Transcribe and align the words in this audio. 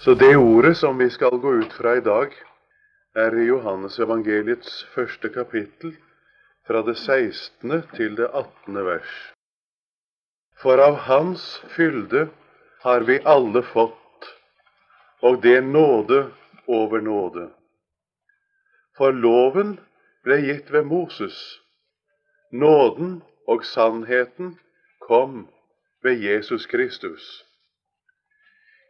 Så 0.00 0.14
det 0.14 0.36
ordet 0.36 0.76
som 0.76 0.98
vi 0.98 1.10
skal 1.10 1.36
gå 1.38 1.54
ut 1.54 1.72
fra 1.72 1.96
i 1.96 2.00
dag, 2.00 2.32
er 3.16 3.34
i 3.36 3.42
Johannesevangeliets 3.50 4.84
første 4.94 5.28
kapittel, 5.28 5.92
fra 6.66 6.80
det 6.86 6.94
16. 6.96 7.82
til 7.92 8.16
det 8.16 8.30
18. 8.32 8.78
vers. 8.86 9.10
For 10.62 10.80
av 10.80 10.96
Hans 11.04 11.44
fylde 11.74 12.30
har 12.80 13.04
vi 13.04 13.18
alle 13.28 13.60
fått, 13.74 14.30
og 15.20 15.42
det 15.42 15.58
nåde 15.68 16.22
over 16.64 17.04
nåde. 17.04 17.50
For 18.96 19.12
loven 19.12 19.76
ble 20.24 20.40
gitt 20.46 20.72
ved 20.72 20.88
Moses. 20.88 21.36
Nåden 22.52 23.20
og 23.44 23.68
sannheten 23.68 24.56
kom 25.04 25.44
ved 26.00 26.24
Jesus 26.24 26.64
Kristus. 26.66 27.49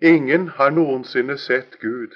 Ingen 0.02 0.48
har 0.48 0.70
noensinne 0.70 1.36
sett 1.38 1.78
Gud. 1.80 2.14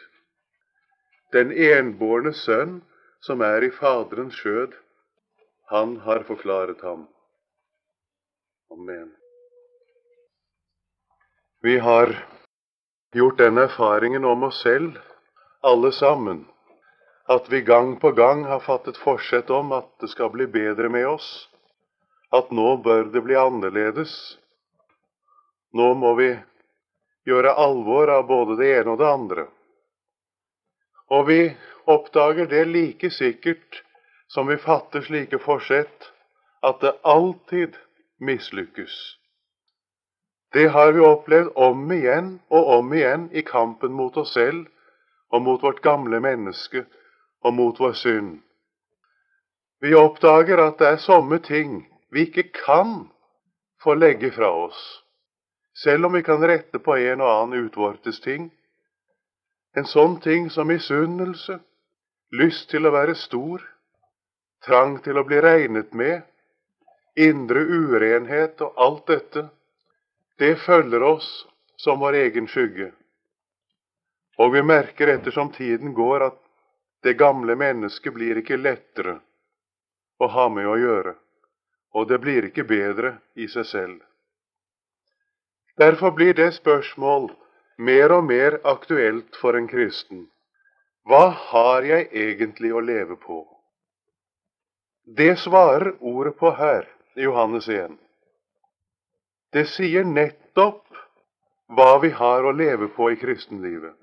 Den 1.33 1.51
enbårne 1.53 2.33
sønn 2.33 2.79
som 3.21 3.43
er 3.45 3.67
i 3.67 3.69
Faderens 3.75 4.39
skjød, 4.41 4.73
han 5.69 5.99
har 6.07 6.25
forklaret 6.25 6.81
ham. 6.81 7.03
Amen. 8.73 9.11
Vi 11.61 11.77
har 11.79 12.15
gjort 13.13 13.39
den 13.39 13.61
erfaringen 13.61 14.25
om 14.25 14.49
oss 14.49 14.63
selv, 14.63 14.97
alle 15.61 15.93
sammen, 15.93 16.47
at 17.29 17.53
vi 17.53 17.61
gang 17.61 17.99
på 18.01 18.15
gang 18.17 18.47
har 18.49 18.65
fattet 18.65 18.97
forsett 19.01 19.51
om 19.51 19.73
at 19.77 19.93
det 20.01 20.09
skal 20.13 20.33
bli 20.33 20.49
bedre 20.49 20.89
med 20.89 21.07
oss, 21.09 21.29
at 22.33 22.49
nå 22.49 22.77
bør 22.85 23.13
det 23.13 23.25
bli 23.29 23.37
annerledes. 23.37 24.17
Nå 25.73 25.93
må 26.01 26.17
vi 26.17 26.33
gjøre 27.27 27.55
alvor 27.57 28.11
av 28.11 28.27
både 28.29 28.57
det 28.61 28.71
ene 28.79 28.95
og 28.95 29.01
det 29.01 29.09
andre. 29.09 29.47
Og 31.11 31.27
vi 31.29 31.41
oppdager 31.91 32.49
det 32.49 32.65
like 32.69 33.11
sikkert 33.11 33.83
som 34.29 34.49
vi 34.49 34.57
fatter 34.57 35.05
slike 35.05 35.39
forsett, 35.39 36.11
at 36.65 36.81
det 36.81 36.95
alltid 37.03 37.77
mislykkes. 38.21 38.95
Det 40.55 40.69
har 40.69 40.93
vi 40.93 41.03
opplevd 41.05 41.53
om 41.57 41.93
igjen 41.93 42.39
og 42.49 42.69
om 42.79 42.93
igjen 42.95 43.29
i 43.33 43.43
kampen 43.43 43.93
mot 43.93 44.17
oss 44.17 44.33
selv 44.35 44.69
og 45.35 45.43
mot 45.43 45.63
vårt 45.63 45.83
gamle 45.83 46.21
menneske 46.23 46.85
og 47.45 47.55
mot 47.55 47.81
vår 47.81 47.97
synd. 47.99 48.39
Vi 49.83 49.93
oppdager 49.99 50.63
at 50.63 50.79
det 50.79 50.93
er 50.95 51.03
somme 51.03 51.41
ting 51.43 51.83
vi 52.15 52.29
ikke 52.29 52.47
kan 52.55 53.11
få 53.83 53.99
legge 53.99 54.31
fra 54.33 54.49
oss 54.65 54.79
selv 55.75 56.07
om 56.07 56.13
vi 56.13 56.23
kan 56.23 56.43
rette 56.47 56.79
på 56.79 56.97
en 56.97 57.21
og 57.21 57.31
annen 57.31 57.67
utvortes 57.67 58.21
ting. 58.21 58.51
En 59.75 59.87
sånn 59.91 60.21
ting 60.23 60.51
som 60.51 60.71
misunnelse, 60.71 61.59
lyst 62.31 62.71
til 62.71 62.87
å 62.87 62.95
være 62.95 63.17
stor, 63.19 63.63
trang 64.67 65.01
til 65.03 65.19
å 65.19 65.25
bli 65.27 65.41
regnet 65.43 65.93
med, 65.95 66.23
indre 67.15 67.61
urenhet 67.61 68.63
og 68.63 68.79
alt 68.79 69.07
dette, 69.11 69.49
det 70.39 70.55
følger 70.63 71.03
oss 71.03 71.29
som 71.77 72.01
vår 72.03 72.21
egen 72.23 72.47
skygge. 72.51 72.93
Og 74.39 74.55
vi 74.55 74.63
merker 74.67 75.13
ettersom 75.13 75.53
tiden 75.55 75.95
går, 75.95 76.31
at 76.31 76.41
det 77.07 77.19
gamle 77.19 77.55
mennesket 77.59 78.15
blir 78.15 78.41
ikke 78.41 78.59
lettere 78.59 79.19
å 80.19 80.31
ha 80.31 80.49
med 80.49 80.67
å 80.67 80.79
gjøre, 80.79 81.15
og 81.95 82.09
det 82.11 82.19
blir 82.23 82.49
ikke 82.49 82.67
bedre 82.67 83.19
i 83.35 83.47
seg 83.51 83.67
selv. 83.69 84.01
Derfor 85.79 86.11
blir 86.11 86.35
det 86.35 86.53
spørsmål 86.55 87.33
mer 87.79 88.13
og 88.13 88.25
mer 88.25 88.61
aktuelt 88.65 89.37
for 89.41 89.59
en 89.59 89.67
kristen. 89.69 90.29
Hva 91.05 91.29
har 91.51 91.83
jeg 91.83 92.09
egentlig 92.13 92.71
å 92.73 92.81
leve 92.81 93.17
på? 93.21 93.43
Det 95.05 95.35
svarer 95.43 95.97
ordet 96.01 96.37
på 96.39 96.53
her 96.57 96.87
Johannes 97.19 97.67
1. 97.69 97.99
Det 99.53 99.67
sier 99.69 100.07
nettopp 100.07 100.87
hva 101.75 101.99
vi 102.03 102.13
har 102.15 102.47
å 102.47 102.55
leve 102.55 102.89
på 102.95 103.11
i 103.13 103.19
kristenlivet. 103.19 103.97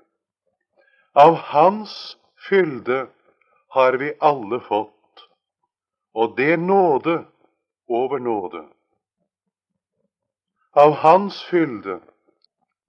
Av 1.16 1.34
Hans 1.50 1.96
fylde 2.48 3.06
har 3.74 3.98
vi 4.00 4.12
alle 4.20 4.60
fått, 4.68 5.26
og 6.14 6.36
det 6.36 6.56
nåde 6.60 7.18
over 7.88 8.18
nåde. 8.18 8.62
Av 10.74 10.92
Hans 10.92 11.42
fylde, 11.44 12.00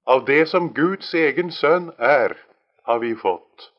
av 0.06 0.26
det 0.26 0.46
som 0.48 0.70
Guds 0.74 1.14
egen 1.14 1.50
sønn 1.52 1.90
er, 2.00 2.32
har 2.88 3.00
vi 3.00 3.10
fått. 3.16 3.72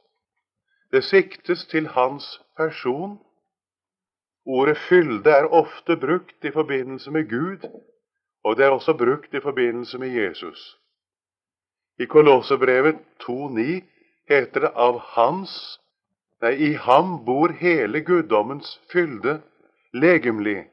Det 0.93 1.01
siktes 1.05 1.63
til 1.71 1.87
Hans 1.95 2.27
person. 2.57 3.15
Ordet 4.45 4.77
fylde 4.89 5.33
er 5.33 5.49
ofte 5.49 5.97
brukt 5.97 6.45
i 6.45 6.53
forbindelse 6.53 7.11
med 7.11 7.31
Gud, 7.31 7.65
og 8.45 8.57
det 8.57 8.67
er 8.67 8.77
også 8.77 8.93
brukt 8.93 9.33
i 9.35 9.41
forbindelse 9.41 9.99
med 9.99 10.13
Jesus. 10.13 10.77
I 11.97 12.05
Kolossebrevet 12.05 13.01
2,9 13.25 13.81
heter 14.29 14.67
det 14.67 14.73
av 14.77 15.01
Hans 15.15 15.81
Nei, 16.45 16.53
i 16.61 16.73
ham 16.77 17.23
bor 17.25 17.55
hele 17.57 18.03
guddommens 18.05 18.75
fylde 18.93 19.39
legemlig, 19.97 20.67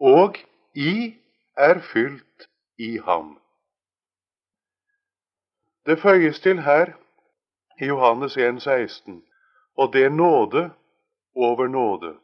og 0.00 0.38
i 0.72 1.12
er 1.60 1.82
fylt 1.92 2.48
i 2.78 2.98
ham. 2.98 3.38
Det 5.86 6.00
føyes 6.00 6.40
til 6.40 6.62
her 6.64 6.94
i 7.80 7.86
Johannes 7.86 8.36
1, 8.36 8.62
16, 8.62 9.22
og 9.76 9.92
det 9.92 10.12
nåde 10.12 10.70
over 11.34 11.68
nåde. 11.68 12.14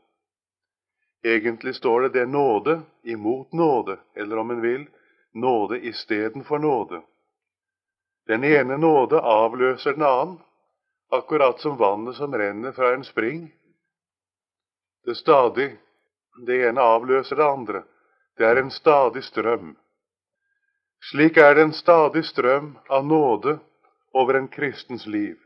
Egentlig 1.25 1.75
står 1.75 2.01
det 2.01 2.13
'det 2.13 2.29
nåde 2.29 2.83
imot 3.05 3.53
nåde', 3.53 3.99
eller 4.15 4.37
om 4.37 4.51
en 4.51 4.63
vil, 4.63 4.89
nåde 5.35 5.81
istedenfor 5.81 6.59
nåde. 6.59 7.03
Den 8.27 8.45
ene 8.45 8.79
nåde 8.79 9.21
avløser 9.21 9.93
den 9.93 10.03
annen, 10.03 10.39
akkurat 11.11 11.61
som 11.61 11.79
vannet 11.79 12.17
som 12.17 12.35
renner 12.35 12.73
fra 12.73 12.95
en 12.95 13.05
spring. 13.05 13.53
Det 15.05 15.17
stadig, 15.17 15.77
det 16.47 16.69
ene 16.69 16.81
avløser 16.81 17.37
det 17.37 17.45
andre. 17.45 17.83
Det 18.39 18.47
er 18.47 18.57
en 18.57 18.71
stadig 18.71 19.25
strøm. 19.25 19.77
Slik 21.09 21.39
er 21.41 21.55
det 21.57 21.63
en 21.65 21.73
stadig 21.73 22.25
strøm 22.29 22.75
av 22.93 23.07
nåde 23.07 23.57
over 24.13 24.37
en 24.37 24.49
kristens 24.53 25.07
liv, 25.07 25.39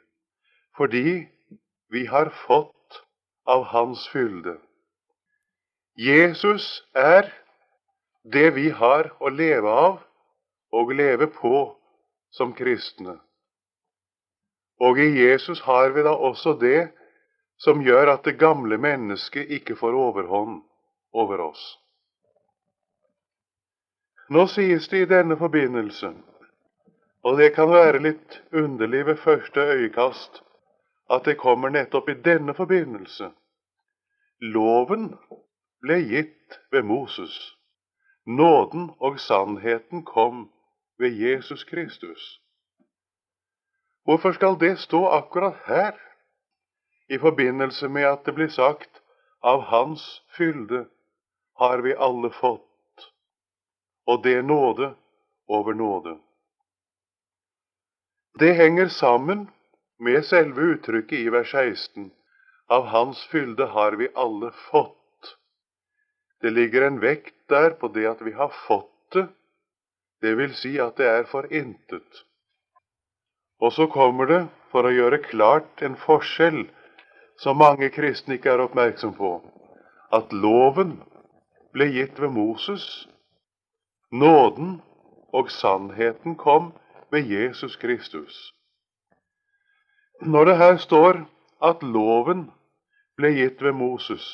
fordi 0.77 1.29
vi 1.95 2.07
har 2.11 2.33
fått 2.47 3.05
av 3.47 3.63
Hans 3.71 4.09
fylde. 4.11 4.57
Jesus 5.95 6.83
er 6.95 7.31
det 8.25 8.51
vi 8.57 8.71
har 8.75 9.13
å 9.21 9.31
leve 9.31 9.71
av 9.71 10.01
og 10.75 10.91
leve 10.97 11.29
på 11.31 11.55
som 12.35 12.51
kristne. 12.57 13.21
Og 14.83 14.99
i 14.99 15.07
Jesus 15.21 15.61
har 15.69 15.93
vi 15.95 16.03
da 16.03 16.17
også 16.17 16.57
det 16.59 16.89
som 17.63 17.83
gjør 17.85 18.17
at 18.17 18.25
det 18.27 18.41
gamle 18.41 18.79
mennesket 18.81 19.53
ikke 19.61 19.77
får 19.79 19.95
overhånd 19.95 20.65
over 21.15 21.45
oss. 21.47 21.63
Nå 24.29 24.47
sies 24.47 24.89
det 24.89 24.99
i 24.99 25.09
denne 25.09 25.37
forbindelse, 25.37 26.15
og 27.25 27.39
det 27.39 27.51
kan 27.55 27.69
være 27.69 28.01
litt 28.01 28.41
underlig 28.53 29.07
ved 29.07 29.17
første 29.21 29.61
øyekast, 29.61 30.41
at 31.11 31.25
det 31.29 31.37
kommer 31.39 31.69
nettopp 31.69 32.09
i 32.09 32.17
denne 32.25 32.55
forbindelse. 32.55 33.31
Loven 34.41 35.11
ble 35.85 36.01
gitt 36.09 36.59
ved 36.73 36.83
Moses. 36.83 37.37
Nåden 38.27 38.91
og 39.01 39.21
sannheten 39.21 40.05
kom 40.05 40.49
ved 40.99 41.13
Jesus 41.13 41.65
Kristus. 41.65 42.41
Hvorfor 44.05 44.33
skal 44.33 44.57
det 44.61 44.79
stå 44.79 45.07
akkurat 45.07 45.61
her, 45.67 45.93
i 47.09 47.19
forbindelse 47.19 47.89
med 47.89 48.05
at 48.09 48.25
det 48.27 48.35
blir 48.35 48.49
sagt 48.49 49.03
av 49.43 49.61
Hans 49.61 50.23
fylde 50.37 50.87
har 51.61 51.85
vi 51.85 51.93
alle 51.93 52.31
fått? 52.31 52.74
Og 54.07 54.23
det 54.23 54.43
nåde 54.43 54.95
over 55.49 55.75
nåde. 55.75 56.19
Det 58.39 58.53
henger 58.53 58.89
sammen 58.89 59.49
med 59.99 60.25
selve 60.25 60.61
uttrykket 60.75 61.19
i 61.19 61.29
vers 61.31 61.51
16. 61.51 62.11
Av 62.67 62.87
Hans 62.87 63.27
fylde 63.31 63.67
har 63.67 63.93
vi 63.93 64.09
alle 64.15 64.51
fått. 64.71 65.37
Det 66.41 66.51
ligger 66.51 66.83
en 66.83 67.01
vekt 67.01 67.37
der 67.49 67.71
på 67.71 67.89
det 67.89 68.07
at 68.11 68.23
vi 68.23 68.33
har 68.33 68.53
fått 68.67 68.91
det, 69.13 69.27
det 70.21 70.35
vil 70.35 70.55
si 70.57 70.75
at 70.81 70.97
det 70.97 71.07
er 71.07 71.27
forintet. 71.29 72.25
Og 73.61 73.73
så 73.73 73.87
kommer 73.87 74.27
det, 74.27 74.41
for 74.73 74.89
å 74.89 74.93
gjøre 74.93 75.23
klart 75.29 75.83
en 75.87 75.95
forskjell 76.01 76.65
som 77.39 77.61
mange 77.61 77.91
kristne 77.95 78.39
ikke 78.39 78.55
er 78.55 78.65
oppmerksom 78.65 79.15
på, 79.19 79.37
at 80.13 80.33
loven 80.33 80.97
ble 81.75 81.87
gitt 81.95 82.19
ved 82.23 82.35
Moses, 82.35 83.07
Nåden 84.15 84.83
og 85.33 85.51
sannheten 85.51 86.37
kom 86.37 86.73
ved 87.11 87.27
Jesus 87.27 87.77
Kristus. 87.77 88.55
Når 90.23 90.45
det 90.45 90.57
her 90.57 90.77
står 90.77 91.17
at 91.63 91.83
loven 91.83 92.45
ble 93.19 93.33
gitt 93.35 93.63
ved 93.63 93.75
Moses, 93.75 94.27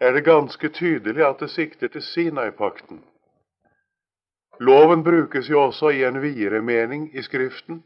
er 0.00 0.12
det 0.12 0.24
ganske 0.26 0.68
tydelig 0.68 1.22
at 1.22 1.38
det 1.40 1.50
sikter 1.50 1.88
til 1.88 2.02
Sinai-pakten. 2.02 3.04
Loven 4.60 5.04
brukes 5.04 5.50
jo 5.50 5.62
også 5.62 5.92
i 5.94 6.02
en 6.04 6.18
videre 6.22 6.62
mening 6.62 7.06
i 7.14 7.22
Skriften. 7.22 7.84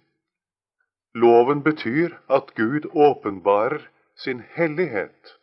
Loven 1.15 1.63
betyr 1.63 2.17
at 2.31 2.55
Gud 2.57 2.89
åpenbarer 2.95 3.89
sin 4.17 4.43
hellighet. 4.57 5.37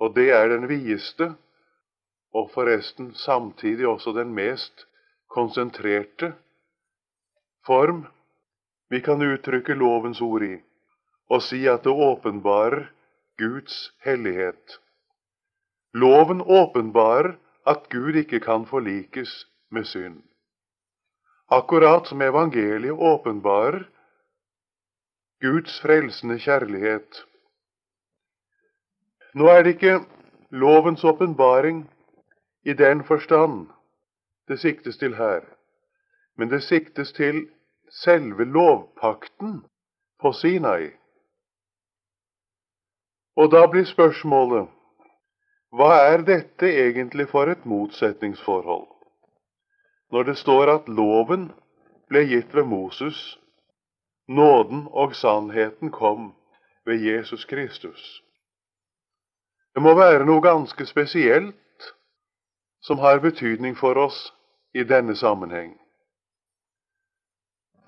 Og 0.00 0.16
det 0.16 0.30
er 0.30 0.48
den 0.48 0.68
videste, 0.68 1.34
og 2.34 2.50
forresten 2.54 3.14
samtidig 3.14 3.88
også 3.88 4.12
den 4.12 4.34
mest 4.34 4.86
konsentrerte 5.30 6.32
form 7.66 8.06
vi 8.90 9.00
kan 9.00 9.22
uttrykke 9.22 9.74
lovens 9.74 10.20
ord 10.20 10.42
i, 10.42 10.56
og 11.30 11.42
si 11.42 11.66
at 11.70 11.84
det 11.84 11.92
åpenbarer 11.92 12.88
Guds 13.38 13.92
hellighet. 14.04 14.80
Loven 15.94 16.40
åpenbarer 16.42 17.36
at 17.66 17.88
Gud 17.90 18.18
ikke 18.18 18.40
kan 18.40 18.66
forlikes 18.66 19.46
med 19.70 19.84
synd. 19.84 20.22
Akkurat 21.50 22.06
som 22.06 22.22
evangeliet 22.22 22.94
åpenbarer 22.94 23.86
Guds 25.40 25.80
frelsende 25.80 26.38
kjærlighet. 26.38 27.24
Nå 29.34 29.46
er 29.48 29.62
det 29.62 29.76
ikke 29.78 30.00
lovens 30.50 31.04
åpenbaring 31.04 31.84
i 32.64 32.72
den 32.72 33.04
forstand 33.04 33.68
det 34.48 34.60
siktes 34.60 34.96
til 34.96 35.14
her, 35.16 35.40
men 36.36 36.50
det 36.50 36.62
siktes 36.62 37.12
til 37.12 37.48
selve 37.90 38.44
lovpakten 38.44 39.64
på 40.20 40.32
Sinai. 40.32 40.90
Og 43.36 43.50
da 43.52 43.66
blir 43.70 43.84
spørsmålet 43.84 44.68
hva 45.70 45.92
er 46.02 46.24
dette 46.26 46.66
egentlig 46.66 47.28
for 47.30 47.46
et 47.46 47.66
motsetningsforhold? 47.66 48.88
Når 50.10 50.22
det 50.22 50.36
står 50.38 50.72
at 50.74 50.88
loven 50.88 51.52
ble 52.10 52.24
gitt 52.26 52.54
ved 52.54 52.66
Moses, 52.66 53.38
nåden 54.28 54.88
og 54.90 55.14
sannheten 55.14 55.90
kom 55.90 56.32
ved 56.86 56.98
Jesus 57.06 57.44
Kristus. 57.44 58.22
Det 59.74 59.82
må 59.82 59.94
være 59.94 60.26
noe 60.26 60.42
ganske 60.42 60.86
spesielt 60.86 61.54
som 62.80 62.98
har 62.98 63.18
betydning 63.18 63.76
for 63.76 63.98
oss 63.98 64.32
i 64.72 64.84
denne 64.84 65.16
sammenheng. 65.16 65.74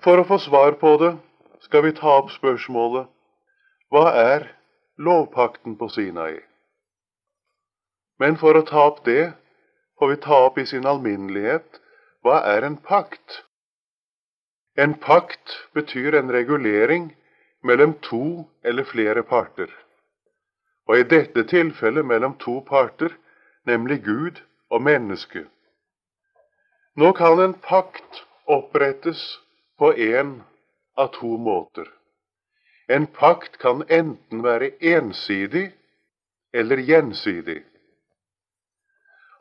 For 0.03 0.19
å 0.19 0.27
få 0.27 0.39
svar 0.43 0.75
på 0.81 0.97
det 1.01 1.13
skal 1.63 1.85
vi 1.85 1.93
ta 1.95 2.17
opp 2.19 2.33
spørsmålet 2.33 3.07
hva 3.93 4.09
er 4.19 4.49
lovpakten 4.99 5.77
på 5.79 5.87
Sinai? 5.93 6.41
Men 8.19 8.35
for 8.41 8.57
å 8.57 8.65
ta 8.67 8.87
opp 8.89 9.03
det 9.07 9.31
får 9.99 10.11
vi 10.11 10.21
ta 10.25 10.39
opp 10.49 10.59
i 10.59 10.67
sin 10.69 10.87
alminnelighet 10.89 11.79
hva 12.23 12.41
er 12.51 12.67
en 12.67 12.77
pakt? 12.77 13.43
En 14.75 14.95
pakt 14.99 15.57
betyr 15.73 16.15
en 16.17 16.31
regulering 16.31 17.11
mellom 17.63 17.93
to 18.01 18.45
eller 18.63 18.87
flere 18.89 19.23
parter. 19.23 19.69
Og 20.87 20.99
i 20.99 21.07
dette 21.07 21.45
tilfellet 21.47 22.05
mellom 22.05 22.35
to 22.39 22.59
parter, 22.67 23.13
nemlig 23.63 24.01
Gud 24.03 24.41
og 24.69 24.81
menneske. 24.81 25.45
Nå 26.95 27.11
kan 27.17 27.39
en 27.39 27.53
pakt 27.53 28.23
opprettes 28.45 29.21
på 29.77 29.93
én 29.93 30.41
av 30.95 31.07
to 31.15 31.37
måter. 31.37 31.87
En 32.87 33.07
pakt 33.07 33.57
kan 33.57 33.83
enten 33.89 34.43
være 34.43 34.71
ensidig 34.79 35.71
eller 36.53 36.77
gjensidig. 36.77 37.63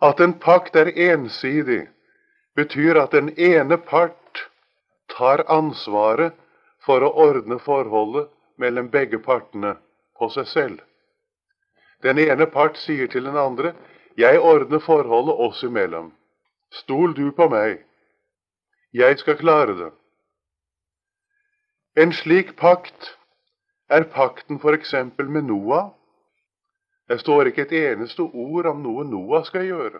At 0.00 0.20
en 0.20 0.32
pakt 0.38 0.76
er 0.76 0.90
ensidig, 1.12 1.88
betyr 2.56 2.98
at 3.02 3.12
den 3.12 3.28
ene 3.38 3.76
part 3.76 4.46
tar 5.12 5.44
ansvaret 5.48 6.34
for 6.86 7.04
å 7.04 7.12
ordne 7.28 7.58
forholdet 7.62 8.30
mellom 8.56 8.88
begge 8.90 9.20
partene 9.22 9.76
på 10.18 10.28
seg 10.32 10.48
selv. 10.48 10.80
Den 12.02 12.18
ene 12.18 12.48
part 12.50 12.80
sier 12.80 13.06
til 13.10 13.28
den 13.28 13.38
andre 13.38 13.74
'Jeg 14.16 14.40
ordner 14.40 14.78
forholdet 14.78 15.34
oss 15.34 15.62
imellom. 15.62 16.12
Stol 16.70 17.14
du 17.14 17.30
på 17.32 17.48
meg. 17.48 17.84
Jeg 18.92 19.18
skal 19.18 19.36
klare 19.36 19.74
det.' 19.78 19.92
En 21.96 22.12
slik 22.12 22.56
pakt 22.56 23.16
er 23.88 24.04
pakten 24.04 24.60
f.eks. 24.60 24.94
med 25.18 25.42
Noah 25.44 25.90
det 27.12 27.18
står 27.20 27.50
ikke 27.50 27.66
et 27.66 27.72
eneste 27.76 28.24
ord 28.24 28.66
om 28.70 28.78
noe 28.80 29.02
Noah 29.04 29.42
skal 29.44 29.66
gjøre, 29.66 29.98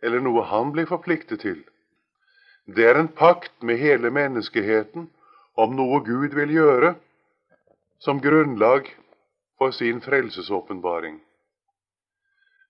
eller 0.00 0.22
noe 0.24 0.46
han 0.48 0.70
blir 0.72 0.86
forpliktet 0.88 1.42
til. 1.42 1.58
Det 2.64 2.86
er 2.88 2.96
en 2.96 3.10
pakt 3.12 3.52
med 3.66 3.76
hele 3.76 4.08
menneskeheten 4.14 5.10
om 5.60 5.74
noe 5.76 6.00
Gud 6.06 6.36
vil 6.38 6.54
gjøre, 6.54 6.94
som 8.00 8.22
grunnlag 8.24 8.88
for 9.58 9.74
sin 9.76 10.00
frelsesåpenbaring. 10.00 11.18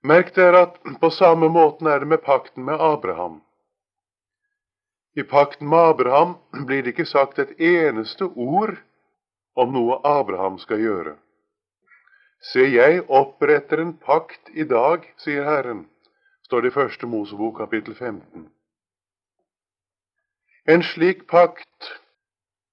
Merk 0.02 0.34
dere 0.34 0.62
at 0.64 0.78
på 1.00 1.10
samme 1.12 1.48
måten 1.52 1.86
er 1.86 2.00
det 2.00 2.08
med 2.08 2.22
pakten 2.24 2.64
med 2.64 2.80
Abraham. 2.80 3.40
I 5.16 5.22
pakten 5.22 5.68
med 5.68 5.78
Abraham 5.78 6.36
blir 6.66 6.82
det 6.82 6.94
ikke 6.94 7.04
sagt 7.04 7.38
et 7.38 7.58
eneste 7.60 8.24
ord 8.24 8.78
om 9.56 9.74
noe 9.74 9.98
Abraham 10.04 10.56
skal 10.58 10.80
gjøre. 10.80 11.16
Se, 12.40 12.64
jeg 12.64 13.02
oppretter 13.08 13.82
en 13.82 13.92
pakt 14.00 14.48
i 14.56 14.64
dag, 14.64 15.04
sier 15.20 15.44
Herren, 15.44 15.82
står 16.48 16.64
det 16.64 16.70
i 16.70 16.76
Første 16.78 17.06
Mosebok 17.06 17.58
kapittel 17.58 17.94
15. 17.94 18.46
En 20.64 20.86
slik 20.86 21.26
pakt 21.28 21.90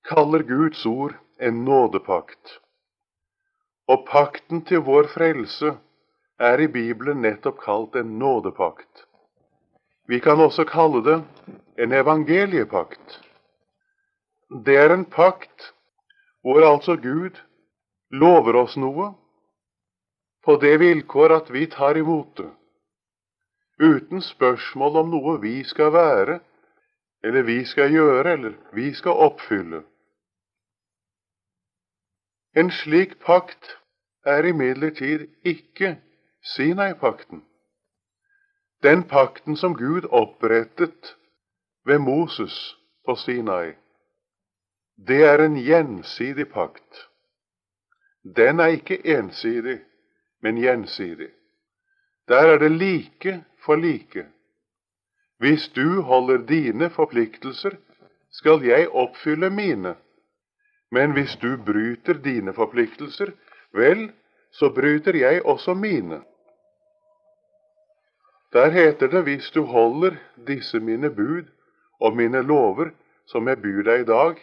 kaller 0.08 0.46
Guds 0.48 0.86
ord 0.86 1.18
en 1.40 1.66
nådepakt. 1.66 2.62
Og 3.92 4.08
pakten 4.08 4.64
til 4.64 4.86
vår 4.88 5.12
frelse 5.12 5.74
er 6.40 6.62
i 6.62 6.68
Bibelen 6.68 7.22
nettopp 7.22 7.60
kalt 7.64 7.96
en 7.96 8.18
nådepakt. 8.20 9.06
Vi 10.08 10.20
kan 10.20 10.40
også 10.40 10.66
kalle 10.66 11.04
det 11.04 11.18
en 11.78 11.94
evangeliepakt. 11.94 13.22
Det 14.66 14.78
er 14.78 14.94
en 14.94 15.06
pakt 15.06 15.74
hvor 16.42 16.64
altså 16.64 16.96
Gud 16.96 17.42
lover 18.12 18.56
oss 18.56 18.78
noe, 18.78 19.12
på 20.46 20.56
det 20.62 20.78
vilkår 20.80 21.34
at 21.36 21.50
vi 21.52 21.66
tar 21.68 21.98
imot 22.00 22.38
det, 22.40 22.48
uten 23.84 24.22
spørsmål 24.24 25.02
om 25.02 25.10
noe 25.12 25.34
vi 25.42 25.60
skal 25.68 25.92
være, 25.92 26.40
eller 27.24 27.44
vi 27.44 27.66
skal 27.66 27.92
gjøre, 27.92 28.32
eller 28.32 28.56
vi 28.72 28.94
skal 28.96 29.20
oppfylle. 29.28 29.82
En 32.56 32.72
slik 32.72 33.18
pakt 33.26 33.76
er 34.26 34.48
imidlertid 34.48 35.28
ikke 35.44 35.98
Sinai-pakten. 36.56 37.42
Den 38.84 39.04
pakten 39.04 39.58
som 39.58 39.74
Gud 39.74 40.06
opprettet 40.10 41.16
ved 41.86 42.00
Moses 42.00 42.78
på 43.06 43.16
Sinai, 43.16 43.74
det 45.08 45.24
er 45.24 45.44
en 45.46 45.58
gjensidig 45.58 46.50
pakt. 46.50 47.08
Den 48.24 48.60
er 48.60 48.78
ikke 48.78 49.02
ensidig 49.18 49.80
men 50.42 50.58
gjensidig. 50.58 51.30
Der 52.28 52.54
er 52.54 52.58
det 52.58 52.72
like 52.72 53.44
for 53.66 53.76
like. 53.76 54.26
Hvis 55.38 55.68
du 55.76 56.02
holder 56.02 56.46
dine 56.46 56.90
forpliktelser, 56.90 57.72
skal 58.32 58.64
jeg 58.64 58.90
oppfylle 58.90 59.50
mine. 59.50 59.96
Men 60.92 61.12
hvis 61.12 61.36
du 61.42 61.58
bryter 61.66 62.14
dine 62.14 62.54
forpliktelser, 62.54 63.32
vel, 63.74 64.12
så 64.52 64.70
bryter 64.76 65.16
jeg 65.16 65.46
også 65.46 65.74
mine. 65.74 66.24
Der 68.54 68.70
heter 68.72 69.08
det 69.08 69.24
hvis 69.28 69.50
du 69.52 69.64
holder 69.64 70.16
disse 70.48 70.80
mine 70.80 71.10
bud 71.10 71.50
og 72.00 72.16
mine 72.16 72.42
lover 72.42 72.92
som 73.28 73.48
jeg 73.48 73.62
byr 73.62 73.84
deg 73.84 74.06
i 74.06 74.08
dag, 74.08 74.40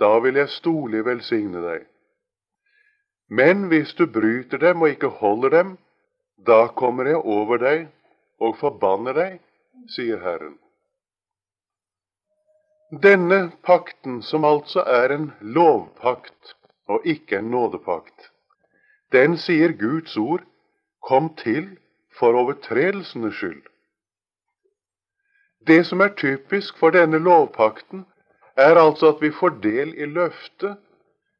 da 0.00 0.18
vil 0.24 0.38
jeg 0.40 0.48
storlig 0.56 1.04
velsigne 1.04 1.60
deg. 1.60 1.84
Men 3.28 3.68
hvis 3.68 3.92
du 3.94 4.06
bryter 4.06 4.58
dem 4.58 4.82
og 4.82 4.94
ikke 4.94 5.12
holder 5.20 5.50
dem, 5.50 5.76
da 6.46 6.66
kommer 6.76 7.06
jeg 7.06 7.20
over 7.20 7.60
deg 7.60 7.86
og 8.40 8.56
forbanner 8.58 9.14
deg, 9.14 9.36
sier 9.92 10.22
Herren. 10.24 10.56
Denne 12.90 13.52
pakten, 13.62 14.22
som 14.22 14.44
altså 14.44 14.82
er 14.82 15.12
en 15.14 15.28
lovpakt 15.40 16.56
og 16.90 17.04
ikke 17.06 17.38
en 17.38 17.52
nådepakt, 17.52 18.30
den 19.12 19.36
sier 19.38 19.76
Guds 19.78 20.16
ord 20.16 20.42
kom 21.06 21.30
til 21.38 21.76
for 22.20 22.36
overtredelsenes 22.36 23.34
skyld. 23.34 23.62
Det 25.66 25.84
som 25.86 26.00
er 26.00 26.14
typisk 26.16 26.78
for 26.78 26.92
denne 26.94 27.18
lovpakten, 27.18 28.04
er 28.56 28.76
altså 28.80 29.14
at 29.14 29.22
vi 29.22 29.30
får 29.40 29.58
del 29.64 29.94
i 29.96 30.08
løftet 30.08 30.76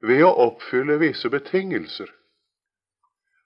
ved 0.01 0.25
å 0.25 0.33
oppfylle 0.47 0.99
visse 1.01 1.29
betingelser. 1.33 2.09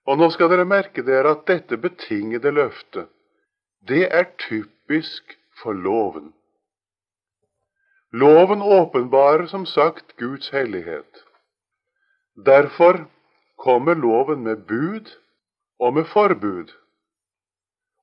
Og 0.06 0.18
nå 0.20 0.28
skal 0.30 0.50
dere 0.52 0.68
merke 0.68 1.02
dere 1.02 1.34
at 1.34 1.46
dette 1.50 1.78
betingede 1.80 2.52
løftet, 2.54 3.08
det 3.88 4.06
er 4.10 4.30
typisk 4.48 5.36
for 5.62 5.72
loven. 5.72 6.32
Loven 8.12 8.62
åpenbarer 8.62 9.46
som 9.46 9.66
sagt 9.66 10.16
Guds 10.16 10.50
hellighet. 10.54 11.24
Derfor 12.46 13.06
kommer 13.56 13.94
loven 13.94 14.42
med 14.42 14.66
bud 14.68 15.10
og 15.78 15.94
med 15.94 16.04
forbud. 16.04 16.70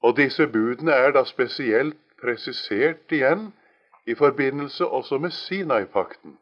Og 0.01 0.17
disse 0.17 0.47
budene 0.47 0.91
er 0.91 1.11
da 1.13 1.23
spesielt 1.29 1.97
presisert 2.21 3.11
igjen 3.11 3.51
i 4.07 4.15
forbindelse 4.15 4.87
også 4.87 5.17
med 5.17 5.31
Sinai-pakten. 5.31 6.37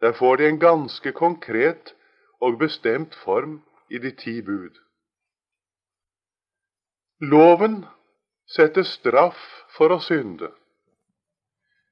Der 0.00 0.12
får 0.12 0.36
de 0.36 0.48
en 0.48 0.60
ganske 0.60 1.12
konkret 1.12 1.94
og 2.40 2.58
bestemt 2.58 3.14
form 3.14 3.62
i 3.90 3.98
de 3.98 4.10
ti 4.10 4.42
bud. 4.42 4.74
Loven 7.20 7.84
setter 8.46 8.82
straff 8.82 9.38
for 9.76 9.94
å 9.94 10.00
synde. 10.02 10.50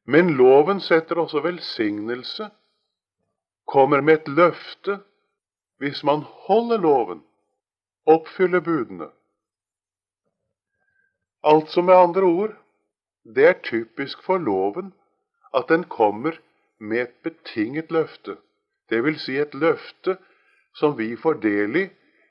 Men 0.05 0.35
loven 0.37 0.81
setter 0.81 1.21
også 1.23 1.41
velsignelse, 1.45 2.51
kommer 3.67 4.01
med 4.01 4.21
et 4.21 4.29
løfte 4.29 4.99
hvis 5.79 6.03
man 6.05 6.27
holder 6.47 6.79
loven, 6.79 7.23
oppfyller 8.07 8.61
budene. 8.61 9.09
Altså 11.43 11.83
med 11.83 11.95
andre 11.95 12.23
ord, 12.23 12.53
det 13.25 13.47
er 13.47 13.63
typisk 13.63 14.23
for 14.23 14.39
loven 14.39 14.93
at 15.55 15.65
den 15.69 15.85
kommer 15.85 16.39
med 16.79 17.01
et 17.03 17.15
betinget 17.23 17.91
løfte, 17.91 18.37
dvs. 18.91 19.25
Si 19.25 19.37
et 19.37 19.55
løfte 19.55 20.17
som 20.75 20.99
vi 20.99 21.17
får 21.17 21.41
del 21.43 21.77
i 21.77 21.89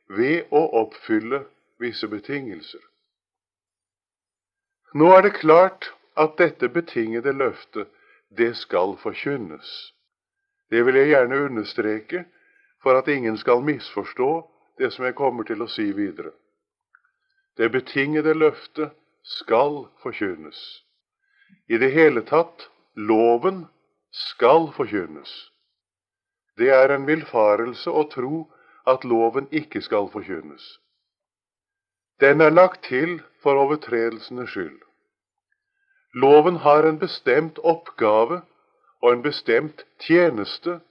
ved 0.08 0.48
å 0.52 0.64
oppfylle 0.84 1.44
visse 1.80 2.08
betingelser. 2.08 2.82
Nå 4.94 5.12
er 5.16 5.22
det 5.28 5.40
klart 5.40 5.92
at 6.20 6.38
dette 6.38 6.70
betingede 6.70 7.32
løftet, 7.34 7.88
det 8.38 8.56
skal 8.58 8.96
forkynnes. 9.00 9.94
Det 10.72 10.86
vil 10.86 10.96
jeg 10.96 11.12
gjerne 11.12 11.40
understreke 11.46 12.26
for 12.84 12.96
at 12.96 13.08
ingen 13.08 13.38
skal 13.38 13.64
misforstå 13.64 14.32
det 14.80 14.92
som 14.96 15.06
jeg 15.06 15.16
kommer 15.16 15.48
til 15.48 15.64
å 15.64 15.68
si 15.68 15.90
videre. 15.96 16.32
Det 17.60 17.72
betingede 17.72 18.34
løftet 18.34 18.96
skal 19.24 19.88
forkynnes. 20.04 20.84
I 21.70 21.78
det 21.78 21.92
hele 21.94 22.22
tatt 22.22 22.70
loven 22.96 23.66
skal 24.12 24.72
forkynnes. 24.76 25.32
Det 26.58 26.70
er 26.70 26.94
en 26.94 27.08
villfarelse 27.08 27.90
å 27.90 28.04
tro 28.12 28.46
at 28.88 29.06
loven 29.08 29.48
ikke 29.52 29.82
skal 29.82 30.10
forkynnes. 30.12 30.64
Den 32.22 32.42
er 32.42 32.54
lagt 32.54 32.84
til 32.86 33.22
for 33.42 33.58
overtredelsenes 33.58 34.52
skyld. 34.54 34.80
Loven 36.14 36.60
har 36.66 36.86
en 36.86 37.00
bestemt 37.00 37.60
oppgave 37.64 38.42
og 39.02 39.14
en 39.14 39.24
bestemt 39.24 39.86
tjeneste 40.00 40.82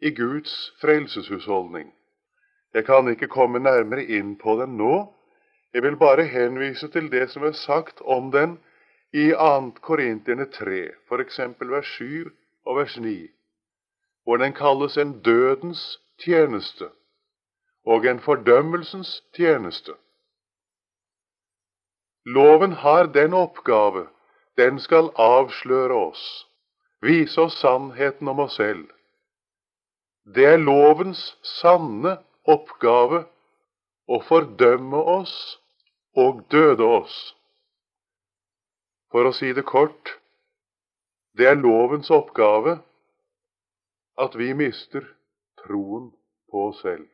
i 0.00 0.14
Guds 0.14 0.54
frelseshusholdning. 0.80 1.90
Jeg 2.74 2.84
kan 2.86 3.08
ikke 3.10 3.28
komme 3.28 3.58
nærmere 3.58 4.04
inn 4.04 4.36
på 4.38 4.54
den 4.60 4.76
nå. 4.78 5.08
Jeg 5.78 5.82
vil 5.82 5.96
bare 5.96 6.24
henvise 6.26 6.88
til 6.90 7.04
det 7.12 7.28
som 7.30 7.44
er 7.46 7.52
sagt 7.54 8.00
om 8.02 8.32
den 8.34 8.56
i 9.14 9.28
2. 9.30 9.76
Korintiene 9.86 10.48
3, 10.50 10.78
f.eks. 11.06 11.36
vers 11.60 11.86
7 11.86 12.30
og 12.66 12.76
vers 12.76 12.96
9, 12.98 13.12
hvor 14.24 14.40
den 14.42 14.56
kalles 14.58 14.96
en 14.98 15.12
dødens 15.22 16.00
tjeneste 16.18 16.88
og 17.86 18.06
en 18.10 18.18
fordømmelsens 18.20 19.12
tjeneste. 19.38 19.94
Loven 22.26 22.72
har 22.72 23.06
den 23.06 23.34
oppgave 23.34 24.08
den 24.56 24.82
skal 24.82 25.12
avsløre 25.14 25.94
oss, 25.94 26.26
vise 27.02 27.40
oss 27.40 27.60
sannheten 27.62 28.28
om 28.28 28.42
oss 28.48 28.58
selv. 28.58 28.90
Det 30.34 30.50
er 30.56 30.58
lovens 30.58 31.22
sanne 31.60 32.18
oppgave 32.42 33.22
å 34.08 34.22
fordømme 34.26 35.06
oss 35.14 35.38
og 36.16 36.44
døde 36.50 36.84
oss. 36.84 37.16
For 39.12 39.28
å 39.28 39.32
si 39.32 39.52
det 39.56 39.64
kort 39.68 40.18
det 41.38 41.46
er 41.46 41.60
lovens 41.60 42.10
oppgave 42.10 42.78
at 44.18 44.34
vi 44.36 44.50
mister 44.58 45.04
troen 45.62 46.10
på 46.50 46.68
oss 46.70 46.80
selv. 46.82 47.06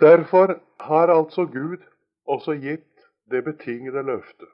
Derfor 0.00 0.58
har 0.80 1.08
altså 1.08 1.44
Gud 1.44 1.84
også 2.26 2.58
gitt 2.60 2.84
det 3.30 3.44
betingede 3.44 4.02
løftet. 4.02 4.48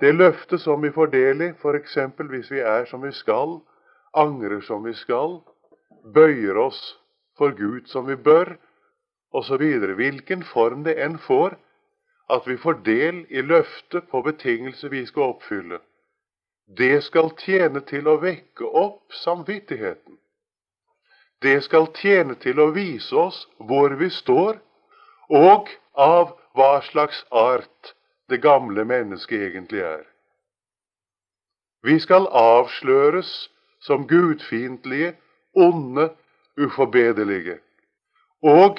Det 0.00 0.14
løftet 0.14 0.60
som 0.60 0.82
vi 0.82 0.90
får 0.90 1.06
del 1.14 1.42
i, 1.42 1.48
f.eks. 1.54 1.96
hvis 2.18 2.50
vi 2.50 2.60
er 2.60 2.84
som 2.90 3.02
vi 3.02 3.12
skal, 3.12 3.60
angrer 4.14 4.60
som 4.60 4.84
vi 4.84 4.94
skal, 4.94 5.40
bøyer 6.14 6.58
oss 6.58 6.98
for 7.38 7.54
Gud 7.56 7.86
som 7.86 8.06
vi 8.06 8.16
bør, 8.16 8.56
osv. 9.32 9.62
Hvilken 9.96 10.42
form 10.42 10.84
det 10.84 10.96
enn 11.00 11.18
får, 11.18 11.56
at 12.30 12.46
vi 12.48 12.56
får 12.56 12.82
del 12.84 13.24
i 13.28 13.42
løftet 13.42 14.08
på 14.10 14.22
betingelser 14.22 14.92
vi 14.92 15.06
skal 15.06 15.34
oppfylle. 15.34 15.80
Det 16.66 17.02
skal 17.04 17.32
tjene 17.40 17.82
til 17.88 18.08
å 18.08 18.18
vekke 18.22 18.64
opp 18.64 19.12
samvittigheten. 19.24 20.18
Det 21.42 21.58
skal 21.66 21.88
tjene 21.98 22.36
til 22.40 22.60
å 22.62 22.70
vise 22.72 23.16
oss 23.18 23.42
hvor 23.58 23.96
vi 23.98 24.08
står, 24.10 24.60
og 25.28 25.68
av 25.98 26.36
hva 26.56 26.78
slags 26.86 27.24
art 27.30 27.94
det 28.30 28.40
gamle 28.44 28.84
mennesket 28.88 29.48
egentlig 29.50 29.82
er. 29.84 30.04
Vi 31.82 31.98
skal 31.98 32.28
avsløres 32.30 33.50
som 33.82 34.06
gudfiendtlige, 34.06 35.16
onde, 35.52 36.12
uforbederlige. 36.56 37.58
Og 38.42 38.78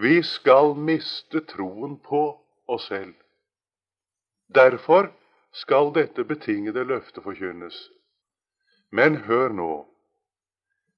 vi 0.00 0.22
skal 0.22 0.74
miste 0.76 1.40
troen 1.40 1.98
på 2.00 2.22
oss 2.66 2.86
selv. 2.88 3.14
Derfor 4.54 5.10
skal 5.52 5.92
dette 5.94 6.24
betingede 6.24 6.84
løftet 6.84 7.24
forkynnes. 7.24 7.76
Men 8.90 9.16
hør 9.26 9.52
nå. 9.54 9.72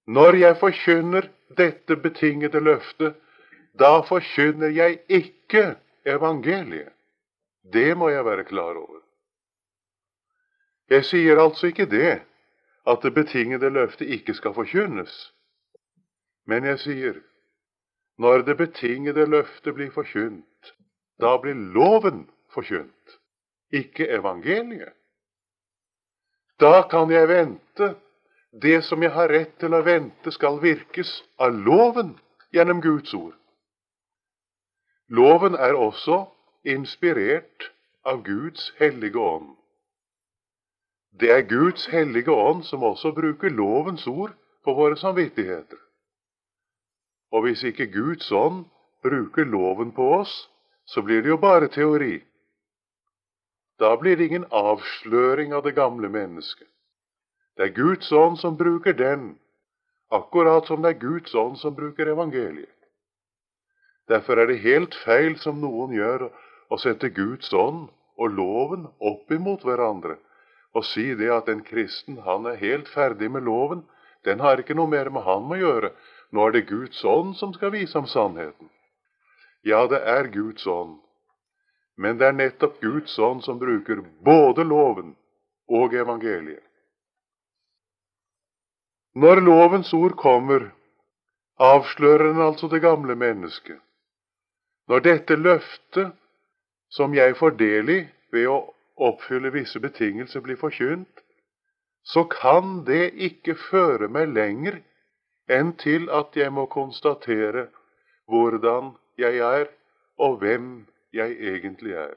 Når 0.06 0.36
jeg 0.36 0.58
forkynner 0.60 1.28
dette 1.56 1.96
betingede 1.96 2.60
løftet, 2.60 3.14
da 3.78 4.00
forkynner 4.06 4.72
jeg 4.72 5.00
ikke 5.08 5.76
evangeliet. 6.06 6.92
Det 7.72 7.96
må 7.96 8.08
jeg 8.10 8.24
være 8.24 8.44
klar 8.44 8.76
over. 8.76 9.00
Jeg 10.90 11.04
sier 11.04 11.38
altså 11.40 11.70
ikke 11.70 11.86
det 11.86 12.22
at 12.86 13.02
det 13.02 13.14
betingede 13.14 13.70
løftet 13.70 14.10
ikke 14.10 14.34
skal 14.34 14.54
forkynnes. 14.54 15.12
Men 16.46 16.64
jeg 16.66 16.80
sier 16.82 17.20
når 18.18 18.42
det 18.46 18.56
betingede 18.56 19.26
løftet 19.26 19.74
blir 19.74 19.90
forkynt, 19.90 20.74
da 21.20 21.36
blir 21.40 21.54
loven 21.74 22.26
forkynt, 22.54 23.18
ikke 23.72 24.08
evangeliet. 24.08 24.92
Da 26.60 26.82
kan 26.90 27.10
jeg 27.10 27.28
vente. 27.28 27.94
Det 28.62 28.82
som 28.84 29.02
jeg 29.02 29.14
har 29.14 29.30
rett 29.32 29.54
til 29.58 29.72
å 29.72 29.80
vente, 29.82 30.30
skal 30.30 30.60
virkes 30.60 31.22
av 31.40 31.54
loven 31.56 32.12
gjennom 32.52 32.82
Guds 32.84 33.14
ord. 33.16 33.32
Loven 35.08 35.56
er 35.56 35.72
også 35.72 36.26
inspirert 36.68 37.70
av 38.04 38.20
Guds 38.26 38.72
hellige 38.78 39.18
ånd. 39.18 39.54
Det 41.20 41.32
er 41.32 41.48
Guds 41.48 41.86
hellige 41.92 42.32
ånd 42.32 42.64
som 42.68 42.84
også 42.84 43.12
bruker 43.16 43.52
lovens 43.52 44.06
ord 44.06 44.32
på 44.64 44.74
våre 44.76 44.96
samvittigheter. 44.96 45.80
Og 47.32 47.46
hvis 47.46 47.64
ikke 47.64 47.88
Guds 47.92 48.28
ånd 48.32 48.64
bruker 49.02 49.48
loven 49.48 49.92
på 49.96 50.08
oss, 50.20 50.32
så 50.84 51.02
blir 51.02 51.22
det 51.22 51.32
jo 51.32 51.38
bare 51.40 51.70
teori. 51.72 52.20
Da 53.80 53.94
blir 53.96 54.16
det 54.16 54.28
ingen 54.28 54.44
avsløring 54.50 55.54
av 55.56 55.64
det 55.64 55.74
gamle 55.74 56.08
mennesket. 56.12 56.68
Det 57.56 57.68
er 57.68 57.76
Guds 57.76 58.12
ånd 58.12 58.38
som 58.40 58.56
bruker 58.56 58.92
den, 58.96 59.32
akkurat 60.12 60.66
som 60.68 60.82
det 60.82 60.94
er 60.94 61.00
Guds 61.00 61.34
ånd 61.34 61.58
som 61.60 61.74
bruker 61.74 62.12
evangeliet. 62.12 62.68
Derfor 64.08 64.38
er 64.38 64.50
det 64.50 64.60
helt 64.64 64.94
feil, 65.04 65.38
som 65.40 65.60
noen 65.60 65.94
gjør, 65.96 66.28
å 66.72 66.78
sette 66.80 67.12
Guds 67.14 67.52
ånd 67.52 67.88
og 68.20 68.36
loven 68.36 68.86
opp 69.00 69.32
imot 69.32 69.64
hverandre 69.64 70.18
og 70.72 70.86
si 70.88 71.12
det 71.18 71.28
at 71.32 71.50
en 71.52 71.60
kristen 71.64 72.20
han 72.24 72.46
er 72.48 72.60
helt 72.60 72.88
ferdig 72.88 73.28
med 73.30 73.44
loven. 73.44 73.82
Den 74.24 74.40
har 74.40 74.60
ikke 74.60 74.76
noe 74.78 74.88
mer 74.88 75.10
med 75.12 75.24
ham 75.26 75.50
å 75.52 75.58
gjøre. 75.58 75.90
Nå 76.32 76.46
er 76.46 76.52
det 76.56 76.68
Guds 76.68 77.04
ånd 77.04 77.36
som 77.36 77.52
skal 77.54 77.74
vise 77.74 77.98
ham 77.98 78.08
sannheten. 78.08 78.70
Ja, 79.62 79.86
det 79.86 80.00
er 80.08 80.30
Guds 80.32 80.66
ånd. 80.66 80.98
Men 81.96 82.18
det 82.18 82.26
er 82.26 82.36
nettopp 82.36 82.80
Guds 82.80 83.18
ånd 83.18 83.44
som 83.44 83.60
bruker 83.60 84.00
både 84.24 84.64
loven 84.64 85.12
og 85.68 85.94
evangeliet. 85.94 86.64
Når 89.14 89.42
lovens 89.44 89.92
ord 89.92 90.16
kommer, 90.16 90.70
avslører 91.60 92.30
den 92.32 92.40
altså 92.40 92.68
det 92.72 92.80
gamle 92.80 93.14
mennesket. 93.14 93.76
Når 94.88 95.04
dette 95.04 95.36
løftet, 95.36 96.14
som 96.88 97.14
jeg 97.14 97.36
får 97.36 97.58
del 97.60 97.90
i 97.92 97.98
ved 98.32 98.48
å 98.48 98.56
oppfylle 98.96 99.52
visse 99.52 99.80
betingelser, 99.80 100.40
blir 100.40 100.56
forkynt, 100.56 101.22
så 102.02 102.24
kan 102.24 102.82
det 102.88 103.12
ikke 103.28 103.54
føre 103.68 104.08
meg 104.08 104.32
lenger 104.32 104.80
enn 105.52 105.72
til 105.76 106.08
at 106.10 106.36
jeg 106.36 106.52
må 106.52 106.66
konstatere 106.66 107.66
hvordan 108.30 108.94
jeg 109.18 109.38
er, 109.38 109.66
og 110.18 110.38
hvem 110.40 110.86
jeg 111.12 111.36
egentlig 111.52 111.92
er. 111.92 112.14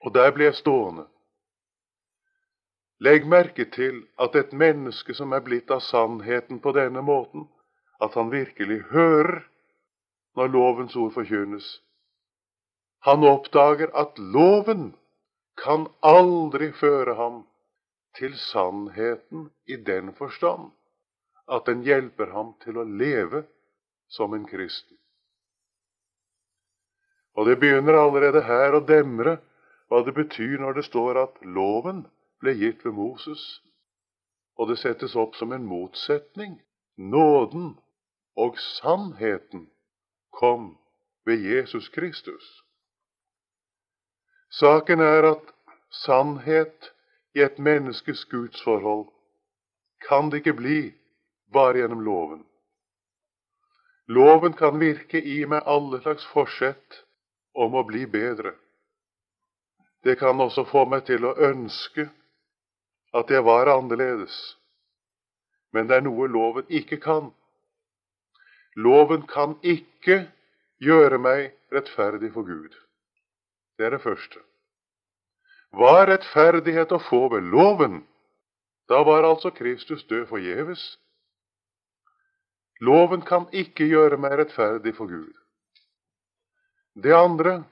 Og 0.00 0.14
der 0.14 0.30
blir 0.32 0.50
jeg 0.50 0.54
stående. 0.60 1.06
Legg 3.00 3.26
merke 3.28 3.64
til 3.64 4.02
at 4.20 4.34
et 4.36 4.52
menneske 4.52 5.14
som 5.16 5.32
er 5.32 5.40
blitt 5.44 5.70
av 5.72 5.80
sannheten 5.80 6.60
på 6.60 6.72
denne 6.76 7.02
måten, 7.02 7.46
at 8.00 8.14
han 8.14 8.32
virkelig 8.32 8.82
hører 8.92 9.40
når 10.36 10.52
lovens 10.52 10.96
ord 10.96 11.12
forkynnes. 11.12 11.68
Han 13.08 13.24
oppdager 13.24 13.88
at 13.96 14.18
loven 14.18 14.92
kan 15.56 15.86
aldri 16.04 16.72
føre 16.72 17.14
ham 17.16 17.40
til 18.18 18.36
sannheten 18.36 19.48
i 19.66 19.76
den 19.76 20.12
forstand 20.16 20.68
at 21.50 21.66
den 21.66 21.82
hjelper 21.82 22.30
ham 22.34 22.54
til 22.62 22.78
å 22.78 22.86
leve 22.86 23.44
som 24.10 24.34
en 24.34 24.46
kristen. 24.46 24.96
Og 27.38 27.46
det 27.46 27.58
begynner 27.60 27.98
allerede 27.98 28.42
her 28.46 28.74
å 28.74 28.84
demre 28.86 29.38
hva 29.90 30.02
det 30.06 30.14
betyr 30.14 30.58
når 30.62 30.78
det 30.78 30.86
står 30.86 31.18
at 31.18 31.38
loven 31.42 32.04
ble 32.42 32.54
gitt 32.58 32.84
ved 32.86 32.94
Moses, 32.94 33.42
og 34.58 34.70
det 34.70 34.78
settes 34.82 35.16
opp 35.18 35.36
som 35.38 35.52
en 35.56 35.66
motsetning. 35.66 36.58
Nåden 37.00 37.78
og 38.36 38.58
sannheten 38.60 39.70
kom 40.36 40.74
ved 41.24 41.40
Jesus 41.40 41.88
Kristus. 41.88 42.44
Saken 44.50 45.00
er 45.00 45.30
at 45.30 45.52
sannhet 46.04 46.90
i 47.34 47.40
et 47.40 47.58
menneskes 47.58 48.24
gudsforhold 48.30 49.08
kan 50.08 50.30
det 50.30 50.42
ikke 50.42 50.58
bli 50.58 50.80
bare 51.52 51.78
gjennom 51.78 52.04
loven. 52.04 52.44
Loven 54.10 54.52
kan 54.58 54.78
virke 54.78 55.20
i 55.22 55.44
meg 55.46 55.66
alle 55.66 56.00
slags 56.02 56.26
forsett 56.32 57.02
om 57.54 57.74
å 57.78 57.84
bli 57.86 58.06
bedre. 58.10 58.54
Det 60.02 60.16
kan 60.18 60.40
også 60.40 60.64
få 60.66 60.86
meg 60.90 61.04
til 61.06 61.26
å 61.28 61.36
ønske 61.50 62.08
at 63.14 63.30
jeg 63.30 63.44
var 63.44 63.70
annerledes. 63.70 64.34
Men 65.70 65.86
det 65.86 66.00
er 66.00 66.06
noe 66.06 66.26
loven 66.26 66.66
ikke 66.68 66.98
kan. 67.02 67.30
Loven 68.74 69.26
kan 69.30 69.58
ikke 69.62 70.24
gjøre 70.82 71.18
meg 71.18 71.50
rettferdig 71.74 72.32
for 72.34 72.46
Gud. 72.48 72.74
Det 73.78 73.86
er 73.86 73.94
det 73.96 74.02
første. 74.02 74.40
Var 75.70 76.08
rettferdighet 76.10 76.90
å 76.92 76.98
få 76.98 77.28
ved 77.30 77.46
loven, 77.52 78.02
da 78.90 79.04
var 79.06 79.22
altså 79.22 79.52
Kristus 79.54 80.02
død 80.10 80.26
forgjeves. 80.32 80.82
Loven 82.80 83.20
kan 83.28 83.46
ikke 83.52 83.84
gjøre 83.90 84.16
meg 84.20 84.38
rettferdig 84.40 84.94
for 84.96 85.10
Gud. 85.10 85.34
Det 86.96 87.12
andre 87.14 87.62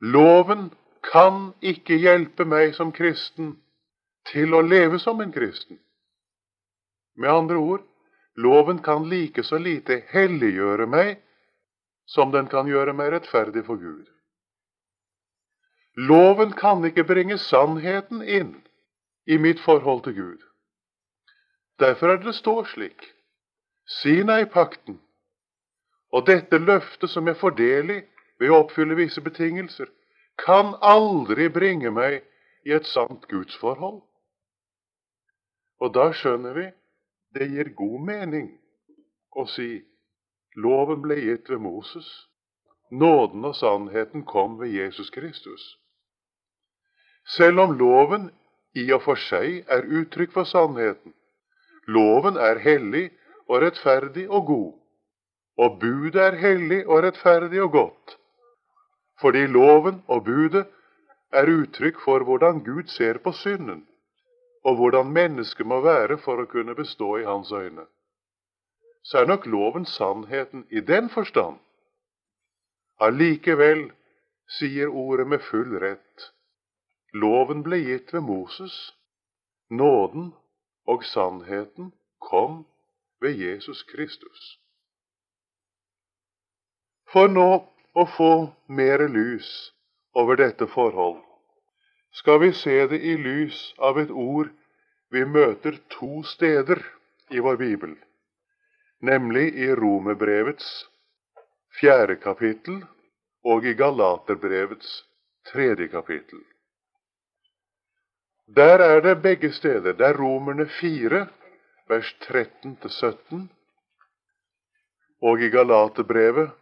loven 0.00 0.70
kan 1.04 1.52
ikke 1.64 1.96
hjelpe 1.96 2.44
meg 2.44 2.74
som 2.76 2.92
kristen 2.92 3.54
til 4.28 4.54
å 4.54 4.60
leve 4.60 5.00
som 5.00 5.20
en 5.24 5.32
kristen. 5.32 5.80
Med 7.16 7.32
andre 7.32 7.56
ord 7.56 7.86
loven 8.36 8.82
kan 8.84 9.08
like 9.08 9.42
så 9.44 9.58
lite 9.58 10.02
helliggjøre 10.12 10.86
meg 10.86 11.18
som 12.06 12.32
den 12.32 12.48
kan 12.52 12.68
gjøre 12.68 12.92
meg 12.96 13.12
rettferdig 13.14 13.64
for 13.66 13.80
Gud. 13.80 14.06
Loven 15.96 16.52
kan 16.56 16.84
ikke 16.86 17.04
bringe 17.04 17.38
sannheten 17.38 18.22
inn 18.22 18.54
i 19.26 19.38
mitt 19.38 19.60
forhold 19.60 20.04
til 20.04 20.16
Gud. 20.16 20.44
Derfor 21.80 22.12
er 22.12 22.20
det 22.20 22.30
det 22.30 22.38
står 22.38 22.68
slik 22.72 23.08
Sinai-pakten 23.90 25.00
og 26.14 26.26
dette 26.26 26.58
løftet 26.58 27.10
som 27.10 27.26
del 27.58 27.90
i, 27.90 28.00
ved 28.40 28.50
å 28.50 28.62
oppfylle 28.64 28.96
visse 28.96 29.20
betingelser, 29.20 29.90
kan 30.40 30.74
aldri 30.80 31.48
bringe 31.52 31.90
meg 31.92 32.22
i 32.64 32.72
et 32.72 32.86
sant 32.86 33.26
gudsforhold. 33.28 34.00
Og 35.80 35.92
da 35.94 36.10
skjønner 36.12 36.56
vi 36.56 36.66
det 37.36 37.50
gir 37.50 37.74
god 37.76 38.00
mening 38.06 38.48
å 39.36 39.46
si 39.46 39.82
loven 40.56 41.02
ble 41.04 41.18
gitt 41.20 41.50
ved 41.50 41.62
Moses, 41.62 42.08
nåden 42.90 43.44
og 43.44 43.54
sannheten 43.54 44.24
kom 44.26 44.58
ved 44.58 44.74
Jesus 44.74 45.10
Kristus. 45.14 45.76
Selv 47.36 47.60
om 47.66 47.76
loven 47.78 48.30
i 48.74 48.88
og 48.94 49.04
for 49.04 49.20
seg 49.20 49.66
er 49.70 49.86
uttrykk 49.86 50.32
for 50.34 50.48
sannheten, 50.48 51.14
loven 51.86 52.38
er 52.40 52.58
hellig 52.64 53.10
og 53.50 53.62
rettferdig 53.64 54.28
og 54.30 54.46
god, 54.46 54.72
og 55.58 55.78
budet 55.82 56.22
er 56.22 56.36
hellig 56.38 56.84
og 56.86 57.02
rettferdig 57.02 57.62
og 57.62 57.72
godt, 57.74 58.18
fordi 59.20 59.46
loven 59.46 60.02
og 60.06 60.24
budet 60.24 60.66
er 61.32 61.50
uttrykk 61.50 61.98
for 62.04 62.24
hvordan 62.24 62.62
Gud 62.64 62.86
ser 62.86 63.18
på 63.18 63.32
synden, 63.32 63.82
og 64.64 64.76
hvordan 64.76 65.10
mennesket 65.12 65.66
må 65.66 65.80
være 65.80 66.18
for 66.22 66.38
å 66.38 66.46
kunne 66.46 66.78
bestå 66.78 67.16
i 67.18 67.26
hans 67.26 67.52
øyne. 67.52 67.86
Så 69.02 69.18
er 69.18 69.26
nok 69.26 69.46
loven 69.46 69.84
sannheten 69.84 70.66
i 70.70 70.80
den 70.80 71.10
forstand. 71.10 71.58
Allikevel 73.00 73.88
sier 74.58 74.92
ordet 74.92 75.26
med 75.26 75.42
full 75.50 75.78
rett. 75.82 76.26
Loven 77.14 77.64
ble 77.66 77.80
gitt 77.82 78.12
ved 78.14 78.20
Moses. 78.20 78.74
Nåden 79.70 80.34
og 80.86 81.04
sannheten 81.04 81.92
kom 82.20 82.66
ved 83.20 83.36
Jesus 83.36 83.82
Kristus. 83.82 84.58
For 87.12 87.28
nå 87.28 87.48
å 87.94 88.04
få 88.16 88.32
mer 88.68 89.02
lys 89.08 89.48
over 90.14 90.38
dette 90.38 90.66
forhold, 90.70 91.18
skal 92.14 92.40
vi 92.42 92.52
se 92.54 92.76
det 92.90 93.00
i 93.06 93.16
lys 93.18 93.58
av 93.78 93.98
et 93.98 94.10
ord 94.10 94.50
vi 95.10 95.24
møter 95.26 95.78
to 95.90 96.22
steder 96.26 96.82
i 97.30 97.42
vår 97.42 97.58
bibel, 97.58 97.96
nemlig 99.02 99.48
i 99.58 99.70
Romerbrevets 99.74 100.70
fjerde 101.80 102.16
kapittel 102.22 102.80
og 103.46 103.66
i 103.66 103.74
Galaterbrevets 103.74 105.02
tredje 105.50 105.88
kapittel. 105.88 106.42
Der 108.56 108.82
er 108.82 109.00
det 109.00 109.22
begge 109.22 109.52
steder. 109.52 109.92
Det 109.92 110.06
er 110.06 110.18
Romerne 110.18 110.66
4, 110.80 111.26
vers 111.90 112.10
13-17, 112.26 113.48
og 115.26 115.42
i 115.42 115.50
Galaterbrevet 115.52 116.52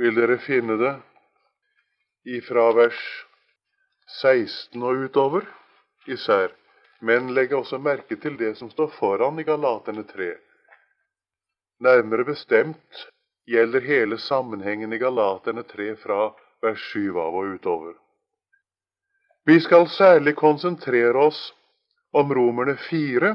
vil 0.00 0.16
dere 0.16 0.38
finne 0.42 0.78
det 0.80 0.94
ifra 2.38 2.70
vers 2.74 3.00
16 4.20 4.82
og 4.82 5.04
utover 5.06 5.46
især. 6.10 6.52
Men 7.04 7.34
legg 7.36 7.52
også 7.52 7.78
merke 7.78 8.16
til 8.16 8.38
det 8.40 8.54
som 8.56 8.70
står 8.72 8.88
foran 8.96 9.38
i 9.38 9.44
Galaterne 9.44 10.06
3. 10.08 10.30
Nærmere 11.84 12.24
bestemt 12.24 13.04
gjelder 13.50 13.84
hele 13.84 14.18
sammenhengen 14.18 14.92
i 14.92 14.98
Galaterne 14.98 15.66
3 15.68 15.90
fra 16.00 16.30
vers 16.64 16.80
7 16.94 17.18
av 17.20 17.36
og 17.36 17.56
utover. 17.58 17.92
Vi 19.44 19.58
skal 19.60 19.88
særlig 19.92 20.32
konsentrere 20.40 21.26
oss 21.26 21.50
om 22.16 22.32
Romerne 22.32 22.78
4, 22.88 23.34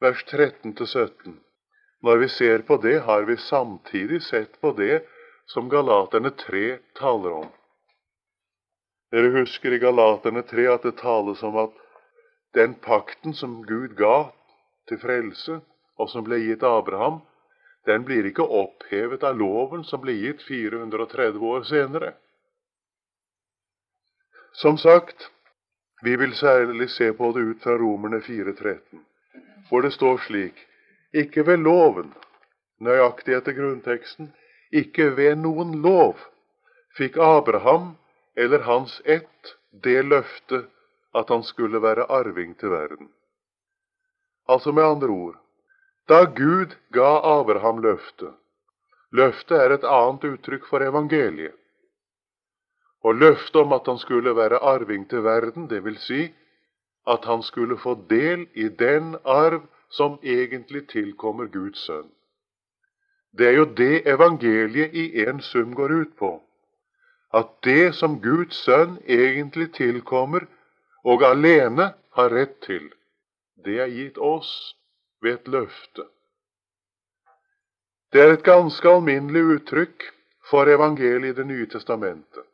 vers 0.00 0.24
13-17. 0.30 1.36
Når 2.02 2.16
vi 2.16 2.28
ser 2.28 2.62
på 2.62 2.76
det, 2.76 2.98
har 3.06 3.22
vi 3.22 3.36
samtidig 3.36 4.22
sett 4.22 4.60
på 4.60 4.72
det 4.72 5.02
som 5.46 5.68
Galaterne 5.68 6.30
3 6.30 6.78
taler 6.98 7.32
om. 7.42 7.48
Dere 9.10 9.32
husker 9.40 9.72
i 9.72 9.80
Galaterne 9.82 10.42
3 10.46 10.66
at 10.74 10.84
det 10.84 10.98
tales 11.00 11.42
om 11.42 11.56
at 11.64 11.74
den 12.54 12.74
pakten 12.84 13.34
som 13.34 13.62
Gud 13.66 13.96
ga 13.96 14.30
til 14.88 15.00
frelse, 15.00 15.60
og 15.98 16.10
som 16.12 16.24
ble 16.24 16.38
gitt 16.44 16.62
Abraham, 16.62 17.20
den 17.88 18.04
blir 18.04 18.26
ikke 18.28 18.44
opphevet 18.44 19.24
av 19.24 19.38
loven 19.40 19.84
som 19.88 20.02
ble 20.04 20.14
gitt 20.20 20.44
430 20.46 21.42
år 21.50 21.66
senere. 21.68 22.12
Som 24.52 24.78
sagt, 24.78 25.30
vi 26.04 26.16
vil 26.16 26.34
særlig 26.36 26.90
se 26.90 27.10
på 27.12 27.32
det 27.32 27.44
ut 27.50 27.62
fra 27.62 27.78
Romerne 27.80 28.20
4.13, 28.20 29.00
hvor 29.68 29.82
det 29.82 29.92
står 29.96 30.18
slik 30.26 30.64
ikke 31.16 31.46
ved 31.46 31.62
loven, 31.64 32.10
nøyaktig 32.84 33.34
etter 33.38 33.56
grunnteksten, 33.56 34.32
ikke 34.72 35.10
ved 35.16 35.38
noen 35.40 35.78
lov 35.82 36.18
fikk 36.98 37.16
Abraham 37.16 37.94
eller 38.36 38.66
hans 38.66 38.98
ett 39.04 39.54
det 39.84 40.02
løftet 40.04 40.68
at 41.16 41.30
han 41.32 41.42
skulle 41.42 41.80
være 41.82 42.06
arving 42.12 42.54
til 42.58 42.70
verden. 42.70 43.08
Altså 44.48 44.72
med 44.72 44.84
andre 44.84 45.08
ord, 45.08 45.38
da 46.08 46.24
Gud 46.24 46.76
ga 46.92 47.08
Abraham 47.38 47.82
løftet 47.84 48.36
Løftet 49.10 49.56
er 49.56 49.72
et 49.72 49.84
annet 49.88 50.24
uttrykk 50.28 50.66
for 50.68 50.84
evangeliet. 50.84 51.54
Og 53.00 53.14
løftet 53.16 53.56
om 53.56 53.72
at 53.72 53.86
han 53.88 53.98
skulle 54.02 54.34
være 54.36 54.60
arving 54.60 55.06
til 55.08 55.22
verden, 55.24 55.68
det 55.70 55.80
vil 55.84 55.96
si 56.02 56.26
at 57.08 57.24
han 57.24 57.42
skulle 57.42 57.78
få 57.78 57.94
del 58.10 58.46
i 58.54 58.68
den 58.68 59.16
arv 59.24 59.62
som 59.90 60.18
egentlig 60.22 60.88
tilkommer 60.88 61.46
Guds 61.46 61.86
sønn. 61.86 62.10
Det 63.38 63.46
er 63.48 63.56
jo 63.56 63.64
det 63.64 64.08
evangeliet 64.08 64.94
i 64.94 65.24
en 65.24 65.40
sum 65.40 65.74
går 65.74 65.92
ut 65.92 66.16
på. 66.16 66.30
At 67.34 67.48
det 67.64 67.94
som 67.94 68.20
Guds 68.20 68.56
sønn 68.64 68.98
egentlig 69.08 69.72
tilkommer, 69.76 70.46
og 71.04 71.22
alene 71.24 71.92
har 72.16 72.32
rett 72.34 72.60
til, 72.64 72.88
det 73.64 73.80
er 73.80 73.92
gitt 73.92 74.18
oss 74.18 74.74
ved 75.22 75.38
et 75.38 75.48
løfte. 75.48 76.04
Det 78.12 78.20
er 78.22 78.32
et 78.32 78.44
ganske 78.44 78.88
alminnelig 78.88 79.42
uttrykk 79.58 80.04
for 80.50 80.68
evangeliet 80.68 81.36
i 81.36 81.36
Det 81.36 81.46
nye 81.46 81.66
testamentet. 81.66 82.44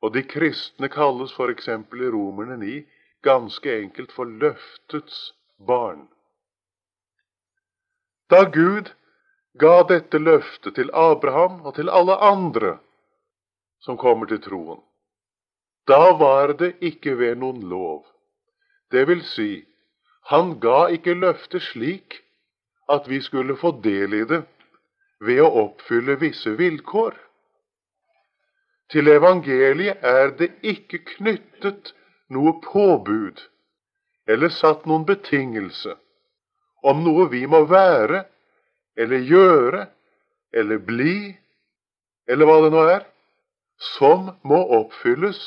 Og 0.00 0.14
de 0.14 0.22
kristne 0.22 0.88
kalles 0.88 1.32
f.eks. 1.32 1.68
i 1.68 2.10
Romerne 2.12 2.56
9 2.56 2.84
ganske 3.26 3.72
enkelt 3.82 4.12
for 4.14 4.30
løftets 4.42 5.34
barn. 5.58 6.06
Da 8.30 8.44
Gud 8.54 8.90
ga 9.58 9.82
dette 9.88 10.18
løftet 10.18 10.76
til 10.78 10.90
Abraham 10.92 11.60
og 11.66 11.76
til 11.78 11.90
alle 11.90 12.16
andre 12.22 12.76
som 13.84 13.98
kommer 14.00 14.26
til 14.30 14.42
troen, 14.42 14.82
da 15.86 16.12
var 16.18 16.56
det 16.58 16.74
ikke 16.82 17.14
ved 17.18 17.38
noen 17.42 17.62
lov. 17.70 18.02
Det 18.90 19.06
vil 19.06 19.22
si, 19.26 19.50
han 20.30 20.56
ga 20.62 20.88
ikke 20.94 21.14
løftet 21.14 21.62
slik 21.62 22.22
at 22.90 23.06
vi 23.10 23.20
skulle 23.22 23.56
få 23.56 23.76
del 23.84 24.14
i 24.14 24.24
det 24.26 24.42
ved 25.22 25.42
å 25.42 25.52
oppfylle 25.62 26.18
visse 26.20 26.56
vilkår. 26.58 27.14
Til 28.90 29.10
evangeliet 29.10 30.02
er 30.02 30.34
det 30.38 30.50
ikke 30.62 31.02
knyttet 31.16 31.94
noe 32.32 32.56
påbud 32.62 33.40
eller 34.26 34.50
satt 34.50 34.86
noen 34.86 35.06
betingelse 35.06 35.94
om 36.86 37.02
noe 37.04 37.28
vi 37.30 37.44
må 37.50 37.64
være 37.70 38.24
eller 38.96 39.28
gjøre 39.28 39.86
eller 40.56 40.80
bli, 40.80 41.36
eller 42.26 42.48
hva 42.48 42.56
det 42.64 42.72
nå 42.72 42.82
er, 42.88 43.02
som 43.98 44.30
må 44.46 44.60
oppfylles 44.78 45.40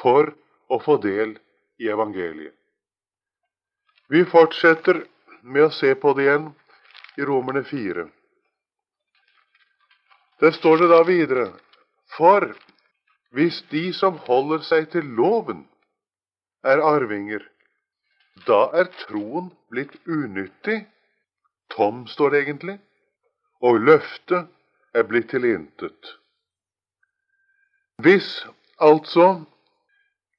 for 0.00 0.34
å 0.68 0.78
få 0.82 0.98
del 1.02 1.36
i 1.80 1.88
evangeliet. 1.88 2.52
Vi 4.10 4.24
fortsetter 4.28 5.04
med 5.42 5.68
å 5.68 5.72
se 5.72 5.94
på 5.94 6.12
det 6.18 6.26
igjen 6.26 6.50
i 7.16 7.26
Romerne 7.26 7.62
4. 7.64 8.04
Der 10.40 10.56
står 10.56 10.82
det 10.82 10.90
da 10.90 11.02
videre 11.06 11.50
For 12.16 12.48
hvis 13.30 13.60
de 13.70 13.92
som 13.94 14.16
holder 14.26 14.64
seg 14.66 14.88
til 14.90 15.06
loven, 15.14 15.62
er 16.62 16.82
arvinger, 16.84 17.42
da 18.46 18.68
er 18.76 18.88
troen 19.04 19.50
blitt 19.72 19.96
unyttig. 20.06 20.84
Tom, 21.70 22.06
står 22.06 22.30
det 22.30 22.42
egentlig. 22.44 22.78
Og 23.60 23.80
løftet 23.84 24.48
er 24.96 25.06
blitt 25.06 25.30
til 25.30 25.44
intet. 25.46 26.16
Hvis 28.00 28.46
altså 28.80 29.44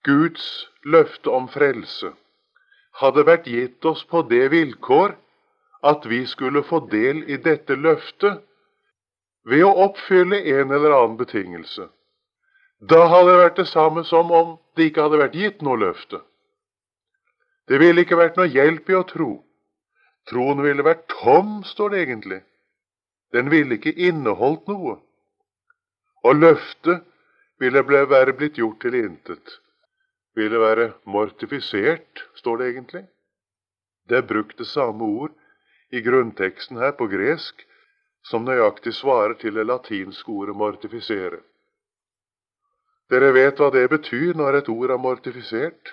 Guds 0.04 0.46
løfte 0.84 1.30
om 1.30 1.48
frelse 1.52 2.10
hadde 3.02 3.26
vært 3.26 3.46
gitt 3.48 3.86
oss 3.86 4.02
på 4.10 4.24
det 4.30 4.48
vilkår 4.52 5.14
at 5.88 6.06
vi 6.10 6.24
skulle 6.30 6.64
få 6.66 6.82
del 6.92 7.24
i 7.30 7.38
dette 7.42 7.78
løftet, 7.78 8.42
ved 9.46 9.64
å 9.66 9.72
oppfylle 9.88 10.38
en 10.54 10.74
eller 10.74 10.94
annen 10.94 11.18
betingelse. 11.18 11.88
Da 12.82 13.06
hadde 13.06 13.30
det 13.30 13.40
vært 13.44 13.60
det 13.62 13.68
samme 13.70 14.04
som 14.10 14.32
om 14.34 14.56
det 14.76 14.90
ikke 14.90 15.06
hadde 15.06 15.22
vært 15.22 15.38
gitt 15.38 15.62
noe 15.66 15.78
løfte. 15.78 16.22
Det 17.70 17.78
ville 17.80 18.02
ikke 18.02 18.18
vært 18.18 18.40
noe 18.40 18.50
hjelp 18.50 18.90
i 18.90 18.98
å 18.98 19.06
tro. 19.08 19.32
Troen 20.30 20.62
ville 20.66 20.86
vært 20.86 21.06
tom, 21.22 21.62
står 21.66 21.94
det 21.94 22.02
egentlig. 22.06 22.42
Den 23.32 23.52
ville 23.54 23.78
ikke 23.78 23.94
inneholdt 23.94 24.68
noe. 24.72 24.98
Og 26.26 26.38
løftet 26.42 27.06
ville 27.62 27.84
være 27.86 28.34
blitt 28.38 28.58
gjort 28.58 28.82
til 28.82 28.98
intet. 28.98 29.60
Ville 30.36 30.60
være 30.60 30.92
mortifisert, 31.06 32.26
står 32.40 32.58
det 32.58 32.70
egentlig. 32.74 33.04
Det 34.10 34.18
er 34.18 34.28
brukt 34.28 34.58
det 34.58 34.68
samme 34.68 35.06
ord 35.06 35.38
i 35.94 36.02
grunnteksten 36.02 36.82
her 36.82 36.96
på 36.98 37.08
gresk 37.12 37.62
som 38.26 38.46
nøyaktig 38.46 38.94
svarer 38.98 39.38
til 39.38 39.54
det 39.56 39.66
latinske 39.70 40.30
ordet 40.30 40.56
'mortifisere'. 40.56 41.42
Dere 43.12 43.34
vet 43.36 43.60
hva 43.60 43.68
det 43.76 43.90
betyr 43.92 44.38
når 44.40 44.62
et 44.62 44.70
ord 44.72 44.94
er 44.96 45.00
mortifisert? 45.04 45.90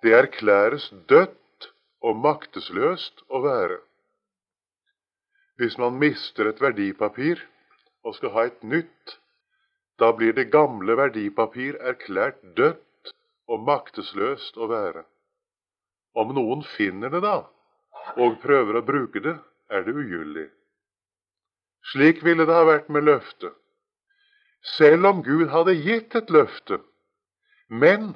Det 0.00 0.14
erklæres 0.16 0.86
dødt 1.10 1.68
og 2.00 2.16
maktesløst 2.24 3.20
å 3.28 3.42
være. 3.44 3.76
Hvis 5.60 5.76
man 5.78 5.98
mister 6.00 6.48
et 6.48 6.62
verdipapir 6.64 7.42
og 8.02 8.16
skal 8.16 8.32
ha 8.34 8.46
et 8.48 8.64
nytt, 8.64 9.18
da 10.00 10.08
blir 10.16 10.32
det 10.32 10.48
gamle 10.54 10.96
verdipapir 10.96 11.76
erklært 11.92 12.40
dødt 12.56 13.12
og 13.52 13.68
maktesløst 13.68 14.56
å 14.56 14.70
være. 14.72 15.04
Om 16.16 16.32
noen 16.36 16.64
finner 16.78 17.12
det 17.12 17.20
da, 17.28 17.42
og 18.16 18.40
prøver 18.42 18.80
å 18.80 18.86
bruke 18.88 19.20
det, 19.20 19.36
er 19.68 19.84
det 19.84 19.94
ugyldig. 20.00 20.48
Slik 21.92 22.24
ville 22.24 22.48
det 22.48 22.56
ha 22.56 22.64
vært 22.64 22.88
med 22.88 23.04
løftet. 23.04 23.52
Selv 24.62 25.06
om 25.06 25.22
Gud 25.26 25.48
hadde 25.50 25.74
gitt 25.74 26.14
et 26.14 26.30
løfte, 26.30 26.78
men 27.68 28.12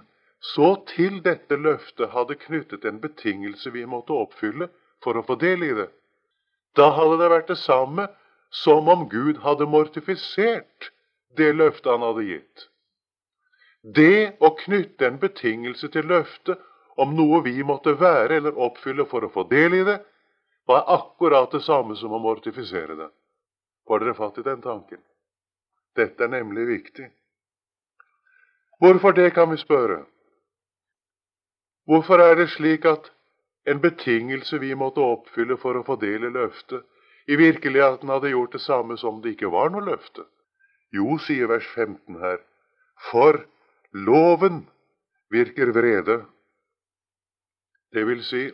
så 0.55 0.75
til 0.87 1.19
dette 1.25 1.57
løftet 1.59 2.13
hadde 2.13 2.37
knyttet 2.39 2.85
en 2.85 3.01
betingelse 3.03 3.73
vi 3.75 3.87
måtte 3.89 4.15
oppfylle 4.15 4.69
for 5.03 5.19
å 5.19 5.25
få 5.27 5.39
del 5.41 5.65
i 5.67 5.73
det. 5.75 5.89
Da 6.77 6.93
hadde 6.95 7.19
det 7.23 7.33
vært 7.33 7.51
det 7.51 7.59
samme 7.59 8.07
som 8.63 8.89
om 8.93 9.09
Gud 9.11 9.41
hadde 9.43 9.67
mortifisert 9.67 10.93
det 11.37 11.53
løftet 11.57 11.91
han 11.93 12.05
hadde 12.07 12.27
gitt. 12.29 12.69
Det 13.83 14.37
å 14.43 14.53
knytte 14.59 15.07
en 15.07 15.19
betingelse 15.23 15.89
til 15.95 16.07
løftet 16.11 16.63
om 16.97 17.13
noe 17.17 17.43
vi 17.45 17.59
måtte 17.67 17.97
være 18.01 18.39
eller 18.41 18.59
oppfylle 18.69 19.07
for 19.11 19.27
å 19.27 19.33
få 19.33 19.47
del 19.51 19.75
i 19.81 19.85
det, 19.87 19.99
var 20.67 20.87
akkurat 20.91 21.53
det 21.53 21.63
samme 21.63 21.95
som 21.97 22.15
å 22.17 22.23
mortifisere 22.23 22.97
det. 22.99 23.11
Får 23.87 24.03
dere 24.03 24.17
fatt 24.19 24.39
i 24.39 24.47
den 24.47 24.63
tanken? 24.65 24.99
Dette 25.97 26.25
er 26.25 26.29
nemlig 26.29 26.67
viktig. 26.69 27.09
Hvorfor 28.81 29.13
det, 29.17 29.31
kan 29.35 29.51
vi 29.51 29.57
spørre. 29.57 30.05
Hvorfor 31.87 32.21
er 32.21 32.35
det 32.37 32.51
slik 32.51 32.85
at 32.85 33.13
en 33.67 33.81
betingelse 33.81 34.59
vi 34.61 34.75
måtte 34.75 35.01
oppfylle 35.01 35.57
for 35.57 35.79
å 35.79 35.85
få 35.87 35.97
del 36.03 36.29
løftet, 36.35 36.85
i 37.27 37.37
virkeligheten 37.37 38.11
hadde 38.13 38.31
gjort 38.31 38.53
det 38.55 38.63
samme 38.63 38.97
som 39.01 39.23
det 39.23 39.35
ikke 39.35 39.51
var 39.51 39.73
noe 39.73 39.87
løfte? 39.87 40.27
Jo, 40.95 41.17
sier 41.19 41.49
vers 41.51 41.67
15 41.75 42.21
her, 42.21 42.39
for 43.11 43.41
loven 43.93 44.67
virker 45.33 45.73
vrede. 45.75 46.21
Det 47.93 48.05
vil 48.07 48.23
si, 48.27 48.45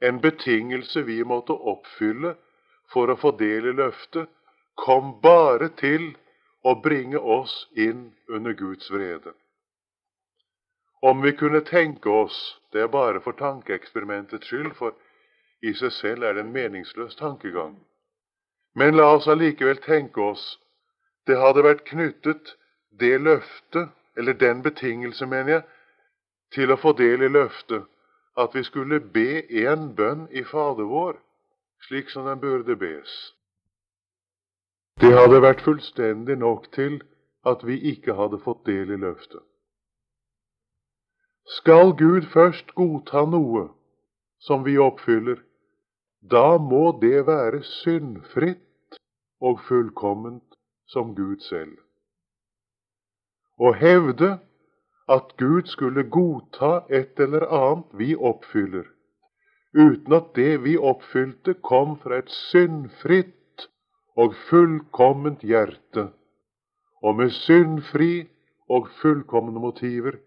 en 0.00 0.20
betingelse 0.22 1.02
vi 1.06 1.20
måtte 1.26 1.52
oppfylle 1.52 2.34
for 2.92 3.10
å 3.10 3.18
få 3.18 3.34
del 3.38 3.70
løftet, 3.76 4.30
kom 4.78 5.18
bare 5.22 5.70
til 5.78 6.12
å 6.64 6.74
bringe 6.82 7.18
oss 7.18 7.68
inn 7.76 8.12
under 8.28 8.52
Guds 8.52 8.90
vrede. 8.90 9.32
Om 11.02 11.22
vi 11.22 11.32
kunne 11.32 11.60
tenke 11.60 12.10
oss 12.10 12.54
Det 12.72 12.80
er 12.82 12.88
bare 12.92 13.20
for 13.24 13.32
tankeeksperimentets 13.32 14.46
skyld, 14.46 14.74
for 14.76 14.92
i 15.64 15.72
seg 15.72 15.92
selv 15.92 16.24
er 16.24 16.34
det 16.36 16.42
en 16.44 16.50
meningsløs 16.52 17.14
tankegang. 17.16 17.78
Men 18.74 18.96
la 18.96 19.06
oss 19.14 19.28
allikevel 19.28 19.80
tenke 19.80 20.20
oss 20.20 20.58
det 21.26 21.38
hadde 21.40 21.64
vært 21.64 21.86
knyttet 21.88 22.52
det 23.00 23.16
løftet, 23.20 23.88
eller 24.16 24.36
den 24.36 24.60
betingelse, 24.62 25.26
mener 25.26 25.52
jeg, 25.52 25.64
til 26.52 26.72
å 26.72 26.76
få 26.76 26.92
del 26.92 27.24
i 27.24 27.32
løftet 27.32 27.88
at 28.36 28.54
vi 28.54 28.62
skulle 28.68 29.00
be 29.00 29.46
en 29.64 29.94
bønn 29.96 30.28
i 30.30 30.44
Fader 30.44 30.92
vår 30.92 31.16
slik 31.88 32.10
som 32.10 32.26
den 32.26 32.40
burde 32.40 32.76
bes. 32.76 33.34
Det 35.00 35.12
hadde 35.14 35.38
vært 35.44 35.60
fullstendig 35.62 36.34
nok 36.42 36.64
til 36.74 36.96
at 37.46 37.60
vi 37.66 37.76
ikke 37.92 38.16
hadde 38.18 38.40
fått 38.42 38.64
del 38.66 38.90
i 38.90 38.96
løftet. 38.98 39.44
Skal 41.58 41.92
Gud 42.00 42.26
først 42.32 42.74
godta 42.74 43.22
noe 43.30 43.68
som 44.42 44.64
vi 44.66 44.74
oppfyller, 44.82 45.38
da 46.34 46.58
må 46.58 46.98
det 46.98 47.22
være 47.30 47.62
syndfritt 47.62 48.98
og 49.38 49.62
fullkomment 49.68 50.58
som 50.90 51.14
Gud 51.14 51.46
selv. 51.46 51.78
Å 53.54 53.70
hevde 53.78 54.34
at 55.06 55.30
Gud 55.38 55.70
skulle 55.70 56.08
godta 56.10 56.82
et 56.90 57.22
eller 57.22 57.46
annet 57.46 57.94
vi 58.02 58.12
oppfyller, 58.18 58.90
uten 59.78 60.18
at 60.18 60.34
det 60.34 60.64
vi 60.66 60.74
oppfylte, 60.74 61.54
kom 61.62 62.00
fra 62.02 62.18
et 62.18 62.34
syndfritt 62.50 63.37
og 64.18 64.34
fullkomment 64.48 65.44
hjerte, 65.46 66.08
og 67.02 67.16
med 67.20 67.30
syndfri 67.30 68.26
og 68.68 68.88
fullkomne 69.00 69.60
motiver. 69.62 70.18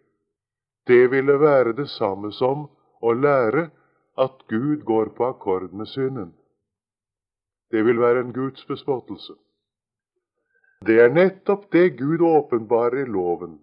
Det 0.87 1.11
ville 1.11 1.39
være 1.39 1.75
det 1.77 1.89
samme 1.89 2.31
som 2.31 2.69
å 3.01 3.13
lære 3.13 3.67
at 4.17 4.45
Gud 4.47 4.85
går 4.87 5.11
på 5.17 5.27
akkord 5.27 5.73
med 5.73 5.91
synden. 5.91 6.31
Det 7.71 7.83
vil 7.85 7.99
være 7.99 8.23
en 8.25 8.33
Guds 8.33 8.65
bespottelse. 8.65 9.33
Det 10.85 10.97
er 10.99 11.13
nettopp 11.13 11.67
det 11.71 11.97
Gud 11.99 12.23
åpenbarer 12.25 13.03
i 13.03 13.11
loven. 13.11 13.59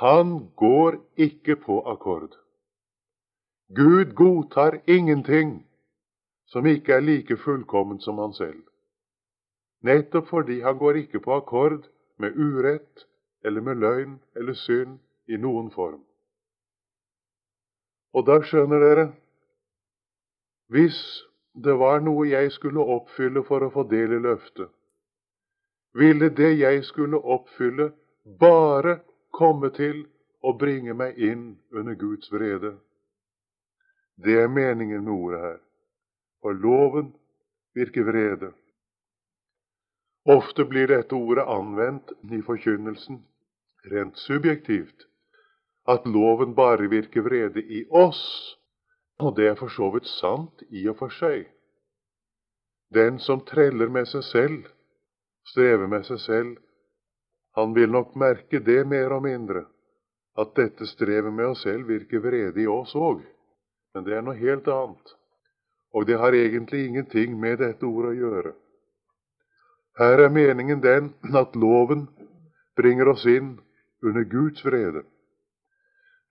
Han 0.00 0.50
går 0.56 0.98
ikke 1.16 1.56
på 1.56 1.82
akkord. 1.90 2.32
Gud 3.68 4.14
godtar 4.14 4.78
ingenting 4.86 5.66
som 6.46 6.66
ikke 6.66 6.92
er 6.92 7.00
like 7.00 7.36
fullkomment 7.36 8.02
som 8.02 8.18
han 8.18 8.32
selv. 8.32 8.62
Nettopp 9.86 10.30
fordi 10.32 10.60
han 10.64 10.78
går 10.78 11.02
ikke 11.04 11.20
på 11.24 11.36
akkord 11.36 11.86
med 12.18 12.36
urett 12.36 13.06
eller 13.44 13.60
med 13.60 13.82
løgn 13.82 14.18
eller 14.36 14.56
synd 14.58 14.98
i 15.28 15.38
noen 15.38 15.70
form. 15.70 16.00
Og 18.16 18.26
da 18.26 18.40
skjønner 18.42 18.82
dere 18.82 19.06
Hvis 20.72 20.98
det 21.54 21.76
var 21.78 22.00
noe 22.02 22.26
jeg 22.26 22.50
skulle 22.52 22.82
oppfylle 22.96 23.44
for 23.46 23.62
å 23.62 23.70
få 23.70 23.84
del 23.86 24.16
i 24.16 24.18
løftet, 24.18 24.66
ville 25.94 26.28
det 26.28 26.56
jeg 26.58 26.82
skulle 26.84 27.20
oppfylle, 27.22 27.92
bare 28.40 28.98
komme 29.30 29.70
til 29.70 30.02
å 30.42 30.52
bringe 30.58 30.94
meg 30.94 31.16
inn 31.22 31.54
under 31.70 31.94
Guds 31.94 32.32
vrede. 32.32 32.74
Det 34.16 34.36
er 34.42 34.50
meningen 34.50 35.04
med 35.04 35.12
ordet 35.12 35.40
her. 35.40 35.58
For 36.42 36.52
loven 36.52 37.12
virker 37.78 38.04
vrede. 38.10 38.50
Ofte 40.26 40.64
blir 40.64 40.88
dette 40.90 41.14
ordet 41.14 41.46
anvendt 41.46 42.10
i 42.34 42.40
forkynnelsen 42.42 43.20
rent 43.92 44.16
subjektivt. 44.18 45.06
At 45.86 46.06
loven 46.06 46.54
bare 46.54 46.88
virker 46.90 47.22
vrede 47.22 47.62
i 47.62 47.84
oss. 47.90 48.56
Og 49.22 49.36
det 49.36 49.46
er 49.48 49.54
for 49.54 49.70
så 49.70 49.92
vidt 49.94 50.08
sant 50.10 50.64
i 50.68 50.82
og 50.90 50.98
for 50.98 51.14
seg. 51.14 51.46
Den 52.90 53.20
som 53.22 53.44
treller 53.46 53.88
med 53.88 54.10
seg 54.10 54.26
selv, 54.26 54.66
strever 55.46 55.86
med 55.86 56.04
seg 56.10 56.20
selv, 56.20 56.52
han 57.56 57.72
vil 57.74 57.90
nok 57.90 58.18
merke 58.18 58.58
det 58.60 58.82
mer 58.86 59.14
og 59.16 59.22
mindre, 59.24 59.62
at 60.36 60.52
dette 60.58 60.90
strevet 60.90 61.32
med 61.32 61.54
oss 61.54 61.62
selv 61.64 61.86
virker 61.88 62.20
vrede 62.20 62.60
i 62.60 62.66
oss 62.66 62.92
òg. 62.98 63.22
Men 63.94 64.04
det 64.04 64.18
er 64.18 64.26
noe 64.26 64.36
helt 64.36 64.66
annet. 64.68 65.14
Og 65.94 66.04
det 66.06 66.18
har 66.20 66.34
egentlig 66.34 66.84
ingenting 66.86 67.38
med 67.40 67.62
dette 67.62 67.86
ordet 67.86 68.12
å 68.12 68.18
gjøre. 68.20 68.52
Her 69.98 70.24
er 70.24 70.32
meningen 70.32 70.82
den 70.82 71.14
at 71.36 71.56
loven 71.56 72.08
bringer 72.76 73.08
oss 73.08 73.26
inn 73.26 73.56
under 74.02 74.24
Guds 74.24 74.64
vrede. 74.64 75.02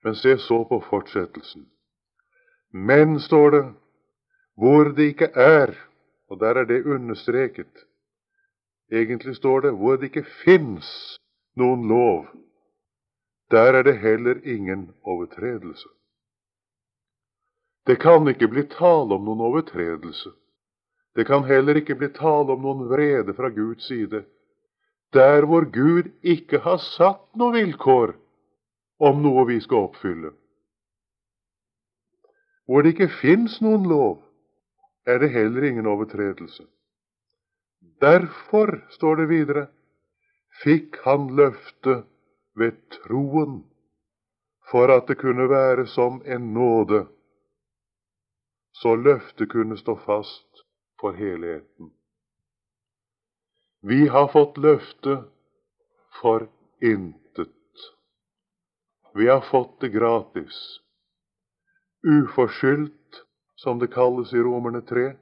Men 0.04 0.14
se 0.14 0.38
så 0.38 0.64
på 0.64 0.80
fortsettelsen. 0.90 1.66
Men, 2.70 3.20
står 3.20 3.50
det, 3.50 3.64
hvor 4.54 4.92
det 4.94 5.12
ikke 5.12 5.30
er, 5.34 5.74
og 6.28 6.40
der 6.40 6.62
er 6.62 6.64
det 6.64 6.84
understreket, 6.86 7.86
Egentlig 8.92 9.36
står 9.36 9.60
det 9.60 9.72
hvor 9.72 9.96
det 9.96 10.04
ikke 10.10 10.28
fins 10.44 11.18
noen 11.58 11.88
lov, 11.88 12.26
der 13.50 13.74
er 13.74 13.82
det 13.82 13.98
heller 13.98 14.38
ingen 14.44 14.94
overtredelse. 15.02 15.88
Det 17.86 17.98
kan 18.00 18.28
ikke 18.28 18.48
bli 18.48 18.62
tale 18.70 19.14
om 19.14 19.24
noen 19.26 19.40
overtredelse. 19.40 20.30
Det 21.16 21.24
kan 21.24 21.44
heller 21.48 21.78
ikke 21.80 21.96
bli 21.96 22.10
tale 22.12 22.52
om 22.52 22.60
noen 22.60 22.88
vrede 22.90 23.32
fra 23.36 23.48
Guds 23.48 23.86
side, 23.88 24.26
der 25.16 25.46
hvor 25.48 25.64
Gud 25.72 26.10
ikke 26.20 26.60
har 26.60 26.76
satt 26.82 27.24
noe 27.40 27.54
vilkår 27.54 28.12
om 29.00 29.22
noe 29.24 29.46
vi 29.48 29.56
skal 29.64 29.88
oppfylle. 29.88 30.34
Hvor 32.66 32.82
det 32.82 32.92
ikke 32.92 33.14
fins 33.22 33.60
noen 33.64 33.86
lov, 33.88 34.18
er 35.06 35.22
det 35.22 35.30
heller 35.32 35.64
ingen 35.64 35.86
overtredelse. 35.86 36.66
Derfor, 38.02 38.82
står 38.90 39.22
det 39.22 39.28
videre, 39.30 39.66
fikk 40.64 40.98
han 41.06 41.30
løftet 41.38 42.04
ved 42.58 42.76
troen, 42.98 43.62
for 44.68 44.90
at 44.92 45.08
det 45.08 45.16
kunne 45.22 45.48
være 45.48 45.86
som 45.86 46.20
en 46.26 46.52
nåde, 46.52 47.06
så 48.76 48.96
løftet 48.98 49.48
kunne 49.48 49.78
stå 49.80 49.94
fast 50.04 50.55
for 51.00 51.12
helheten. 51.12 51.90
Vi 53.80 54.08
har 54.08 54.28
fått 54.28 54.56
løftet 54.56 55.18
for 56.20 56.48
intet. 56.80 57.52
Vi 59.14 59.28
har 59.28 59.40
fått 59.40 59.80
det 59.80 59.88
gratis. 59.88 60.80
Uforskyldt, 62.02 63.22
som 63.54 63.78
det 63.78 63.86
kalles 63.86 64.32
i 64.32 64.38
Romerne 64.38 64.80
3. 64.80 65.12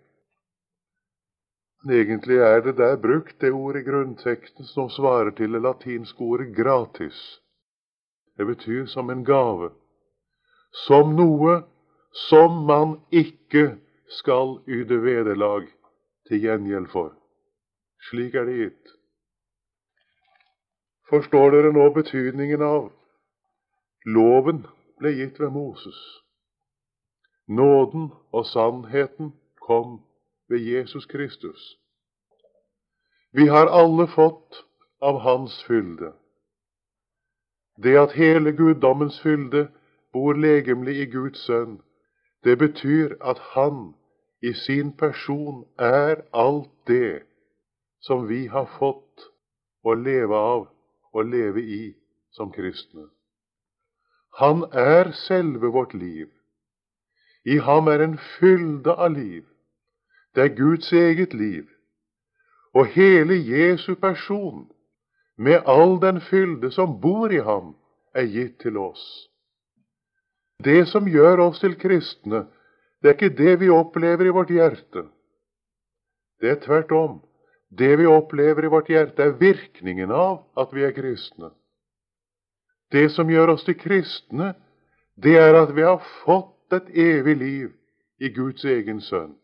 Egentlig 1.91 2.39
er 2.41 2.61
det 2.65 2.77
der 2.81 2.97
brukt 2.97 3.41
det 3.41 3.53
ordet 3.53 3.83
i 3.83 3.91
grunnteksten 3.91 4.65
som 4.65 4.89
svarer 4.91 5.31
til 5.31 5.53
det 5.53 5.61
latinske 5.63 6.25
ordet 6.25 6.57
'gratis'. 6.57 7.41
Det 8.37 8.47
betyr 8.47 8.87
som 8.87 9.11
en 9.11 9.25
gave. 9.25 9.71
Som 10.73 11.15
noe 11.17 11.63
som 12.15 12.65
man 12.67 13.01
ikke 13.13 13.79
skal 14.19 14.59
yte 14.69 15.01
vederlag 15.03 15.69
til 16.29 16.43
gjengjeld 16.45 16.89
for. 16.93 17.13
Slik 18.11 18.35
er 18.35 18.49
det 18.49 18.57
gitt. 18.59 18.93
Forstår 21.11 21.51
dere 21.55 21.73
nå 21.73 21.89
betydningen 21.95 22.63
av 22.65 22.91
loven 24.07 24.65
ble 25.01 25.13
gitt 25.19 25.41
ved 25.41 25.53
Moses? 25.53 26.01
Nåden 27.49 28.11
og 28.33 28.47
sannheten 28.49 29.33
kom 29.61 29.99
ved 30.49 30.65
Jesus 30.65 31.07
Kristus. 31.07 31.77
Vi 33.33 33.47
har 33.47 33.67
alle 33.67 34.07
fått 34.07 34.65
av 35.01 35.19
Hans 35.21 35.65
fylde. 35.65 36.13
Det 37.83 37.97
at 37.99 38.13
hele 38.13 38.53
guddommens 38.53 39.21
fylde 39.21 39.69
bor 40.13 40.33
legemlig 40.33 40.97
i 41.03 41.07
Guds 41.11 41.45
sønn, 41.45 41.81
det 42.45 42.59
betyr 42.59 43.17
at 43.21 43.39
han 43.39 43.95
i 44.45 44.53
sin 44.53 44.93
person 44.97 45.65
er 45.79 46.21
alt 46.33 46.71
det 46.87 47.23
som 48.01 48.29
vi 48.29 48.47
har 48.53 48.67
fått 48.79 49.29
å 49.85 49.95
leve 49.97 50.37
av 50.37 50.67
og 51.15 51.31
leve 51.31 51.63
i 51.63 51.85
som 52.37 52.51
kristne. 52.53 53.07
Han 54.41 54.65
er 54.73 55.13
selve 55.17 55.71
vårt 55.73 55.95
liv. 55.95 56.29
I 57.45 57.57
ham 57.69 57.89
er 57.89 58.05
en 58.05 58.19
fylde 58.39 58.93
av 58.93 59.15
liv. 59.15 59.45
Det 60.35 60.43
er 60.43 60.57
Guds 60.57 60.93
eget 60.93 61.35
liv. 61.35 61.69
Og 62.75 62.87
hele 62.87 63.37
Jesu 63.39 63.95
person, 63.95 64.67
med 65.37 65.63
all 65.67 66.01
den 66.03 66.21
fylde 66.21 66.71
som 66.75 66.99
bor 67.01 67.33
i 67.33 67.39
ham, 67.39 67.77
er 68.15 68.27
gitt 68.27 68.59
til 68.61 68.77
oss. 68.77 69.05
Det 70.65 70.89
som 70.89 71.09
gjør 71.09 71.47
oss 71.49 71.61
til 71.63 71.79
kristne, 71.79 72.45
det 73.05 73.11
er 73.11 73.17
ikke 73.19 73.37
det 73.37 73.59
vi 73.61 73.67
opplever 73.69 74.25
i 74.25 74.33
vårt 74.33 74.49
hjerte. 74.49 75.03
Det 76.41 76.49
er 76.51 76.61
tvert 76.63 76.93
om. 76.97 77.19
Det 77.69 77.99
vi 78.01 78.07
opplever 78.09 78.65
i 78.65 78.71
vårt 78.73 78.89
hjerte, 78.89 79.27
er 79.27 79.35
virkningen 79.37 80.09
av 80.09 80.47
at 80.57 80.73
vi 80.73 80.87
er 80.87 80.95
kristne. 80.97 81.51
Det 82.89 83.11
som 83.13 83.29
gjør 83.29 83.53
oss 83.59 83.67
til 83.67 83.77
kristne, 83.77 84.55
det 85.21 85.35
er 85.37 85.53
at 85.59 85.75
vi 85.77 85.85
har 85.85 86.01
fått 86.23 86.73
et 86.73 86.89
evig 86.97 87.35
liv 87.43 87.69
i 88.25 88.33
Guds 88.33 88.65
egen 88.65 89.05
sønn. 89.05 89.35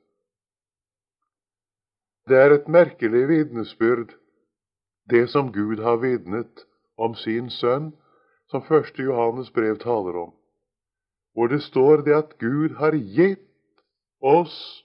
Det 2.32 2.40
er 2.40 2.56
et 2.56 2.68
merkelig 2.68 3.26
vitnesbyrd, 3.28 4.16
det 5.12 5.26
som 5.28 5.52
Gud 5.52 5.84
har 5.84 6.00
vitnet 6.00 6.64
om 6.96 7.12
sin 7.12 7.52
sønn, 7.52 7.92
som 8.48 8.64
første 8.64 9.04
Johannes 9.04 9.52
brev 9.52 9.76
taler 9.84 10.16
om, 10.16 10.32
hvor 11.36 11.52
det 11.52 11.60
står 11.68 12.06
det 12.08 12.16
at 12.16 12.36
Gud 12.40 12.80
har 12.80 12.96
gitt 12.96 13.49
oss 14.20 14.84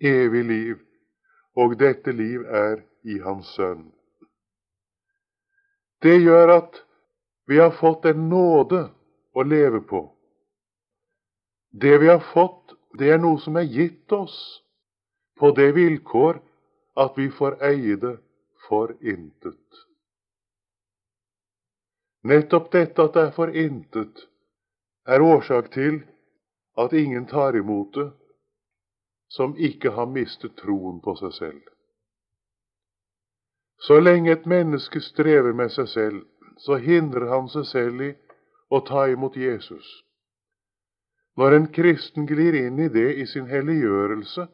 evig 0.00 0.44
liv, 0.44 0.80
og 1.56 1.76
dette 1.78 2.12
liv 2.12 2.44
er 2.46 2.82
i 3.04 3.18
Hans 3.24 3.48
sønn. 3.56 3.86
Det 6.02 6.18
gjør 6.20 6.52
at 6.58 6.82
vi 7.46 7.58
har 7.58 7.72
fått 7.78 8.04
en 8.10 8.28
nåde 8.28 8.82
å 9.32 9.44
leve 9.46 9.80
på. 9.80 10.02
Det 11.70 11.98
vi 12.02 12.08
har 12.08 12.22
fått, 12.32 12.74
det 12.98 13.12
er 13.12 13.20
noe 13.20 13.40
som 13.40 13.56
er 13.56 13.68
gitt 13.68 14.12
oss 14.12 14.36
på 15.36 15.52
det 15.56 15.72
vilkår 15.76 16.40
at 16.96 17.18
vi 17.18 17.28
får 17.30 17.58
eie 17.64 17.96
det 18.00 18.16
for 18.68 18.94
intet. 19.00 19.82
Nettopp 22.26 22.72
dette 22.72 23.04
at 23.04 23.14
det 23.14 23.24
er 23.28 23.34
for 23.36 23.52
intet, 23.52 24.24
er 25.06 25.22
årsak 25.22 25.68
til 25.74 26.00
at 26.80 26.92
ingen 26.96 27.28
tar 27.30 27.56
imot 27.56 27.94
det 27.94 28.08
som 29.28 29.56
ikke 29.58 29.90
har 29.90 30.06
mistet 30.06 30.56
troen 30.60 31.00
på 31.04 31.16
seg 31.20 31.32
selv. 31.34 31.62
Så 33.78 34.00
lenge 34.00 34.32
et 34.32 34.46
menneske 34.46 35.00
strever 35.04 35.52
med 35.52 35.72
seg 35.74 35.88
selv, 35.92 36.22
så 36.56 36.78
hindrer 36.80 37.28
han 37.28 37.48
seg 37.52 37.66
selv 37.68 38.02
i 38.02 38.12
å 38.72 38.80
ta 38.80 39.06
imot 39.12 39.36
Jesus. 39.36 39.86
Når 41.36 41.54
en 41.54 41.66
kristen 41.72 42.26
glir 42.26 42.56
inn 42.56 42.78
i 42.80 42.88
det 42.88 43.10
i 43.20 43.26
sin 43.28 43.50
helliggjørelse 43.50 44.46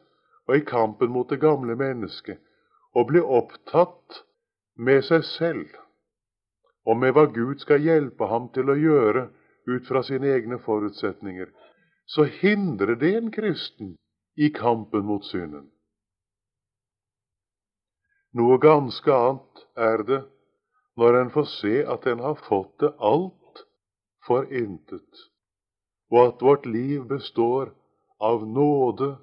og 0.49 0.57
i 0.57 0.65
kampen 0.67 1.13
mot 1.15 1.31
det 1.31 1.39
gamle 1.41 1.77
mennesket, 1.79 2.41
og 2.93 3.09
blir 3.09 3.25
opptatt 3.25 4.25
med 4.77 5.05
seg 5.07 5.25
selv 5.25 5.79
og 6.83 6.99
med 6.99 7.15
hva 7.15 7.29
Gud 7.31 7.63
skal 7.63 7.85
hjelpe 7.85 8.27
ham 8.27 8.49
til 8.55 8.71
å 8.73 8.79
gjøre 8.79 9.29
ut 9.71 9.87
fra 9.87 10.03
sine 10.03 10.33
egne 10.35 10.59
forutsetninger, 10.59 11.47
så 12.11 12.27
hindrer 12.41 12.97
det 12.99 13.13
en 13.15 13.31
kristen 13.31 13.95
i 14.35 14.49
kampen 14.51 15.05
mot 15.05 15.25
synden. 15.25 15.71
Noe 18.33 18.57
ganske 18.59 19.13
annet 19.13 19.65
er 19.77 20.05
det 20.09 20.23
når 20.97 21.19
en 21.21 21.31
får 21.35 21.49
se 21.53 21.75
at 21.95 22.07
en 22.09 22.23
har 22.25 22.41
fått 22.49 22.73
det 22.81 22.93
alt 22.99 23.65
for 24.27 24.49
intet, 24.49 25.25
og 26.13 26.27
at 26.27 26.45
vårt 26.45 26.67
liv 26.67 27.05
består 27.09 27.75
av 28.21 28.47
nåde 28.49 29.17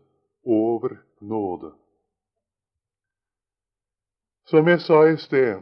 over 0.46 1.00
nåde. 1.22 1.74
Som 4.50 4.68
jeg 4.68 4.82
sa 4.82 5.04
i 5.08 5.18
sted, 5.18 5.62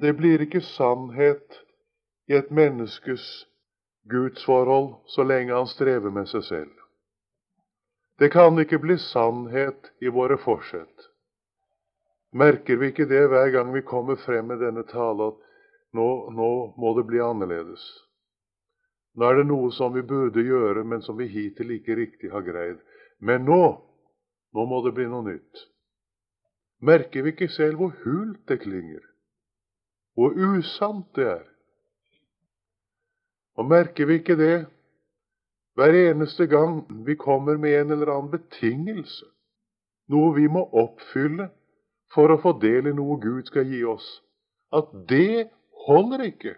det 0.00 0.16
blir 0.16 0.42
ikke 0.44 0.60
sannhet 0.60 1.60
i 2.28 2.36
et 2.36 2.50
menneskes 2.52 3.24
gudsforhold 4.10 4.94
så 5.06 5.24
lenge 5.24 5.54
han 5.54 5.68
strever 5.68 6.12
med 6.12 6.28
seg 6.28 6.44
selv. 6.44 6.81
Det 8.18 8.28
kan 8.32 8.58
ikke 8.60 8.78
bli 8.82 8.98
sannhet 9.00 9.92
i 10.00 10.12
våre 10.12 10.36
forsett. 10.40 11.08
Merker 12.32 12.76
vi 12.80 12.92
ikke 12.92 13.08
det 13.08 13.26
hver 13.28 13.50
gang 13.52 13.72
vi 13.74 13.82
kommer 13.84 14.16
frem 14.16 14.48
med 14.48 14.62
denne 14.64 14.84
tale, 14.88 15.32
at 15.32 15.96
nå, 15.96 16.08
nå 16.32 16.50
må 16.80 16.94
det 16.96 17.04
bli 17.08 17.20
annerledes? 17.20 17.82
Nå 19.14 19.28
er 19.28 19.40
det 19.40 19.48
noe 19.50 19.68
som 19.76 19.92
vi 19.92 20.04
burde 20.08 20.44
gjøre, 20.44 20.84
men 20.88 21.02
som 21.04 21.18
vi 21.18 21.28
hittil 21.28 21.74
ikke 21.76 21.96
riktig 21.98 22.30
har 22.32 22.44
greid. 22.46 22.80
Men 23.20 23.44
nå, 23.44 23.62
nå 24.56 24.64
må 24.68 24.80
det 24.86 24.94
bli 24.96 25.08
noe 25.10 25.26
nytt. 25.26 25.66
Merker 26.82 27.22
vi 27.22 27.34
ikke 27.34 27.50
selv 27.52 27.78
hvor 27.78 27.92
hult 28.02 28.40
det 28.48 28.62
klinger? 28.64 29.02
Hvor 30.16 30.32
usant 30.34 31.12
det 31.16 31.28
er? 31.28 31.44
Og 33.60 33.68
merker 33.68 34.08
vi 34.08 34.18
ikke 34.20 34.36
det 34.40 34.64
hver 35.74 35.94
eneste 36.10 36.46
gang 36.46 36.82
vi 37.06 37.14
kommer 37.16 37.56
med 37.56 37.80
en 37.80 37.90
eller 37.90 38.12
annen 38.12 38.30
betingelse, 38.30 39.26
noe 40.12 40.34
vi 40.36 40.48
må 40.48 40.64
oppfylle 40.72 41.48
for 42.12 42.32
å 42.32 42.40
få 42.42 42.52
del 42.60 42.90
i 42.90 42.96
noe 42.96 43.16
Gud 43.22 43.48
skal 43.48 43.68
gi 43.70 43.80
oss, 43.88 44.08
at 44.72 44.90
det 45.08 45.48
holder 45.86 46.26
ikke? 46.28 46.56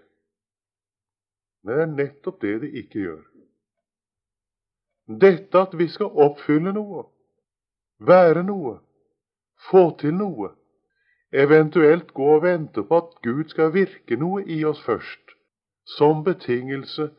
Men 1.65 1.77
det 1.77 1.83
er 1.85 1.95
nettopp 1.95 2.41
det 2.43 2.57
det 2.65 2.73
ikke 2.83 3.07
gjør. 3.07 3.23
Dette 5.21 5.61
at 5.61 5.79
vi 5.79 5.87
skal 5.93 6.11
oppfylle 6.27 6.73
noe, 6.75 7.07
være 8.01 8.43
noe, 8.45 8.79
få 9.71 9.91
til 10.01 10.17
noe, 10.19 10.51
eventuelt 11.33 12.13
gå 12.15 12.29
og 12.37 12.45
vente 12.45 12.85
på 12.89 12.99
at 12.99 13.17
Gud 13.23 13.49
skal 13.53 13.73
virke 13.75 14.17
noe 14.19 14.45
i 14.45 14.63
oss 14.65 14.83
først, 14.85 15.37
som 15.97 16.25
betingelse 16.25 17.11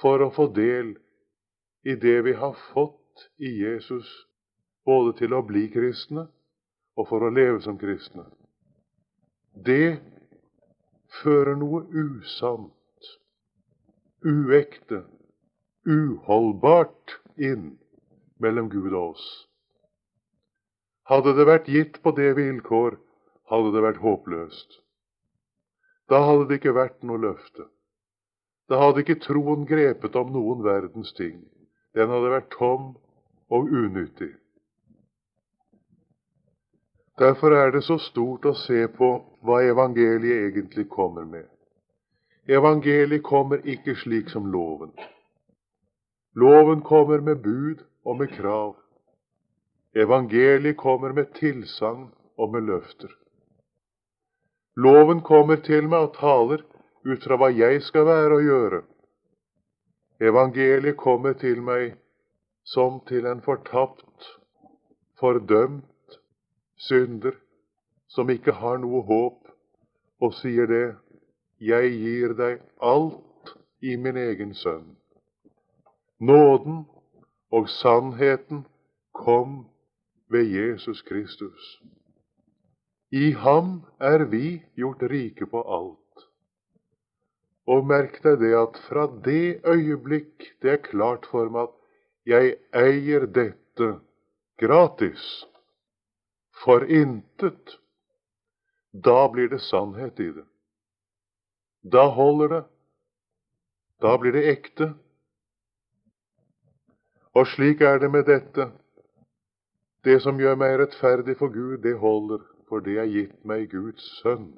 for 0.00 0.22
å 0.24 0.30
få 0.34 0.48
del 0.56 0.96
i 1.86 1.94
det 1.94 2.22
vi 2.26 2.32
har 2.34 2.56
fått 2.72 3.28
i 3.38 3.50
Jesus, 3.62 4.08
både 4.84 5.12
til 5.20 5.34
å 5.36 5.44
bli 5.46 5.68
kristne 5.70 6.26
og 6.98 7.06
for 7.06 7.22
å 7.22 7.30
leve 7.30 7.60
som 7.62 7.78
kristne. 7.78 8.24
Det 9.54 10.00
fører 11.20 11.54
noe 11.60 11.84
usant, 11.86 13.10
uekte, 14.26 15.04
uholdbart 15.86 17.20
inn 17.38 17.76
mellom 18.42 18.68
Gud 18.72 18.90
og 18.90 19.14
oss. 19.14 19.26
Hadde 21.06 21.36
det 21.38 21.46
vært 21.46 21.70
gitt 21.70 22.02
på 22.02 22.16
det 22.18 22.32
vilkår, 22.34 22.98
hadde 23.46 23.74
det 23.76 23.86
vært 23.86 24.02
håpløst. 24.02 24.80
Da 26.10 26.24
hadde 26.26 26.48
det 26.50 26.58
ikke 26.58 26.74
vært 26.74 27.04
noe 27.06 27.22
løfte. 27.22 27.70
Da 28.66 28.80
hadde 28.82 29.04
ikke 29.04 29.22
troen 29.22 29.62
grepet 29.70 30.18
om 30.18 30.34
noen 30.34 30.66
verdens 30.66 31.14
ting. 31.14 31.44
Den 31.96 32.12
hadde 32.12 32.32
vært 32.32 32.50
tom 32.52 32.90
og 33.48 33.70
unyttig. 33.72 34.34
Derfor 37.18 37.56
er 37.56 37.70
det 37.72 37.86
så 37.86 37.96
stort 37.98 38.44
å 38.44 38.52
se 38.60 38.82
på 38.92 39.08
hva 39.46 39.62
evangeliet 39.64 40.50
egentlig 40.50 40.84
kommer 40.92 41.24
med. 41.24 41.46
Evangeliet 42.46 43.24
kommer 43.24 43.64
ikke 43.64 43.96
slik 43.96 44.28
som 44.30 44.50
loven. 44.52 44.92
Loven 46.36 46.82
kommer 46.84 47.24
med 47.24 47.40
bud 47.42 47.80
og 48.04 48.18
med 48.20 48.34
krav. 48.36 48.74
Evangeliet 49.96 50.76
kommer 50.76 51.16
med 51.16 51.32
tilsagn 51.38 52.10
og 52.36 52.52
med 52.52 52.68
løfter. 52.68 53.08
Loven 54.76 55.22
kommer 55.24 55.56
til 55.64 55.88
meg 55.88 56.10
og 56.10 56.18
taler 56.20 56.60
ut 57.08 57.24
fra 57.24 57.40
hva 57.40 57.48
jeg 57.48 57.80
skal 57.88 58.04
være 58.04 58.36
og 58.36 58.44
gjøre. 58.44 58.82
Evangeliet 60.20 60.96
kommer 60.96 61.32
til 61.36 61.60
meg 61.62 61.96
som 62.64 63.00
til 63.08 63.26
en 63.26 63.42
fortapt, 63.44 64.30
fordømt 65.20 66.18
synder 66.76 67.36
som 68.08 68.30
ikke 68.30 68.52
har 68.52 68.78
noe 68.80 69.02
håp, 69.04 69.42
og 70.20 70.32
sier 70.38 70.68
det, 70.70 70.86
jeg 71.60 71.92
gir 71.92 72.32
deg 72.38 72.62
alt 72.80 73.52
i 73.84 73.96
min 74.00 74.16
egen 74.16 74.54
sønn. 74.56 74.96
Nåden 76.20 76.86
og 77.52 77.68
sannheten 77.68 78.64
kom 79.12 79.66
ved 80.32 80.48
Jesus 80.48 81.02
Kristus. 81.02 81.82
I 83.12 83.32
ham 83.32 83.82
er 84.00 84.24
vi 84.24 84.62
gjort 84.74 85.02
rike 85.12 85.46
på 85.46 85.60
alt. 85.62 86.05
Og 87.66 87.86
merk 87.86 88.20
deg 88.22 88.38
det 88.44 88.52
at 88.54 88.78
fra 88.86 89.06
det 89.24 89.60
øyeblikk 89.66 90.52
det 90.62 90.72
er 90.72 90.84
klart 90.84 91.26
for 91.30 91.50
meg 91.50 91.66
at 91.66 91.74
jeg 92.26 92.54
eier 92.74 93.26
dette 93.30 93.88
gratis, 94.58 95.24
for 96.64 96.86
intet, 96.88 97.76
da 98.90 99.26
blir 99.28 99.50
det 99.52 99.60
sannhet 99.60 100.20
i 100.20 100.30
det. 100.32 100.46
Da 101.82 102.08
holder 102.10 102.48
det. 102.48 102.62
Da 104.02 104.16
blir 104.18 104.32
det 104.32 104.46
ekte. 104.50 104.88
Og 107.36 107.46
slik 107.46 107.80
er 107.80 107.98
det 107.98 108.10
med 108.10 108.26
dette. 108.26 108.70
Det 110.04 110.20
som 110.22 110.40
gjør 110.40 110.56
meg 110.58 110.78
rettferdig 110.80 111.36
for 111.38 111.52
Gud, 111.52 111.78
det 111.84 111.98
holder, 112.00 112.40
for 112.68 112.80
det 112.80 112.98
er 112.98 113.10
gitt 113.10 113.36
meg 113.44 113.68
Guds 113.70 114.06
sønn. 114.22 114.54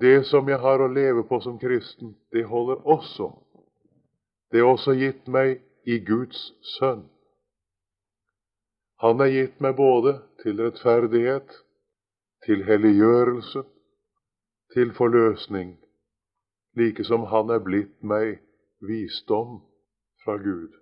Det 0.00 0.26
som 0.28 0.48
jeg 0.48 0.60
har 0.60 0.82
å 0.84 0.92
leve 0.92 1.24
på 1.28 1.38
som 1.40 1.58
kristen, 1.58 2.16
det 2.32 2.44
holder 2.44 2.82
også. 2.84 3.30
Det 4.52 4.60
er 4.60 4.68
også 4.68 4.92
gitt 4.92 5.28
meg 5.28 5.62
i 5.88 5.98
Guds 6.04 6.50
sønn. 6.76 7.06
Han 9.00 9.20
er 9.20 9.32
gitt 9.32 9.60
meg 9.60 9.76
både 9.76 10.18
til 10.42 10.60
rettferdighet, 10.60 11.48
til 12.44 12.64
helliggjørelse, 12.64 13.64
til 14.76 14.92
forløsning, 14.96 15.76
like 16.76 17.04
som 17.04 17.24
han 17.32 17.50
er 17.52 17.64
blitt 17.64 17.96
meg 18.04 18.38
visdom 18.84 19.62
fra 20.24 20.36
Gud. 20.36 20.72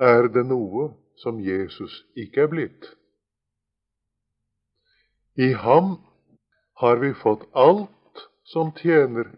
Er 0.00 0.30
det 0.32 0.46
noe 0.48 0.90
som 1.20 1.38
Jesus 1.44 2.02
ikke 2.18 2.46
er 2.46 2.50
blitt? 2.50 2.86
I 5.38 5.52
ham 5.54 5.98
har 6.80 6.96
vi 6.96 7.14
fått 7.14 7.42
alt 7.52 8.22
som 8.44 8.70
tjener 8.72 9.28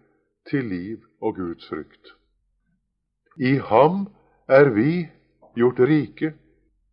til 0.46 0.68
liv 0.70 1.00
og 1.18 1.34
Guds 1.40 1.66
frykt. 1.66 2.12
I 3.34 3.56
ham 3.58 4.04
er 4.46 4.70
vi 4.76 5.08
gjort 5.58 5.82
rike 5.90 6.30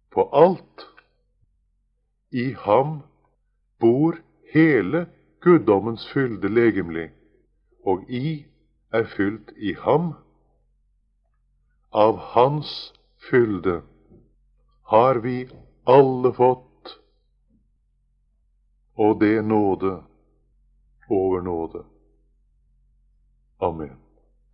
på 0.10 0.26
alt. 0.34 0.88
I 2.34 2.48
ham 2.66 3.04
bor 3.80 4.18
hele 4.54 5.06
guddommens 5.46 6.08
fylde 6.10 6.50
legemlig, 6.50 7.12
og 7.86 8.10
i 8.10 8.48
er 8.90 9.06
fylt 9.06 9.54
i 9.54 9.78
ham. 9.86 10.16
Av 11.94 12.18
hans 12.34 12.74
fylde 13.30 13.84
har 14.90 15.22
vi 15.22 15.46
alle 15.86 16.34
fått, 16.34 16.98
og 18.98 19.20
det 19.22 19.46
nåde 19.46 20.09
over 21.10 21.42
nåde. 21.42 21.84
Amen. 23.58 24.09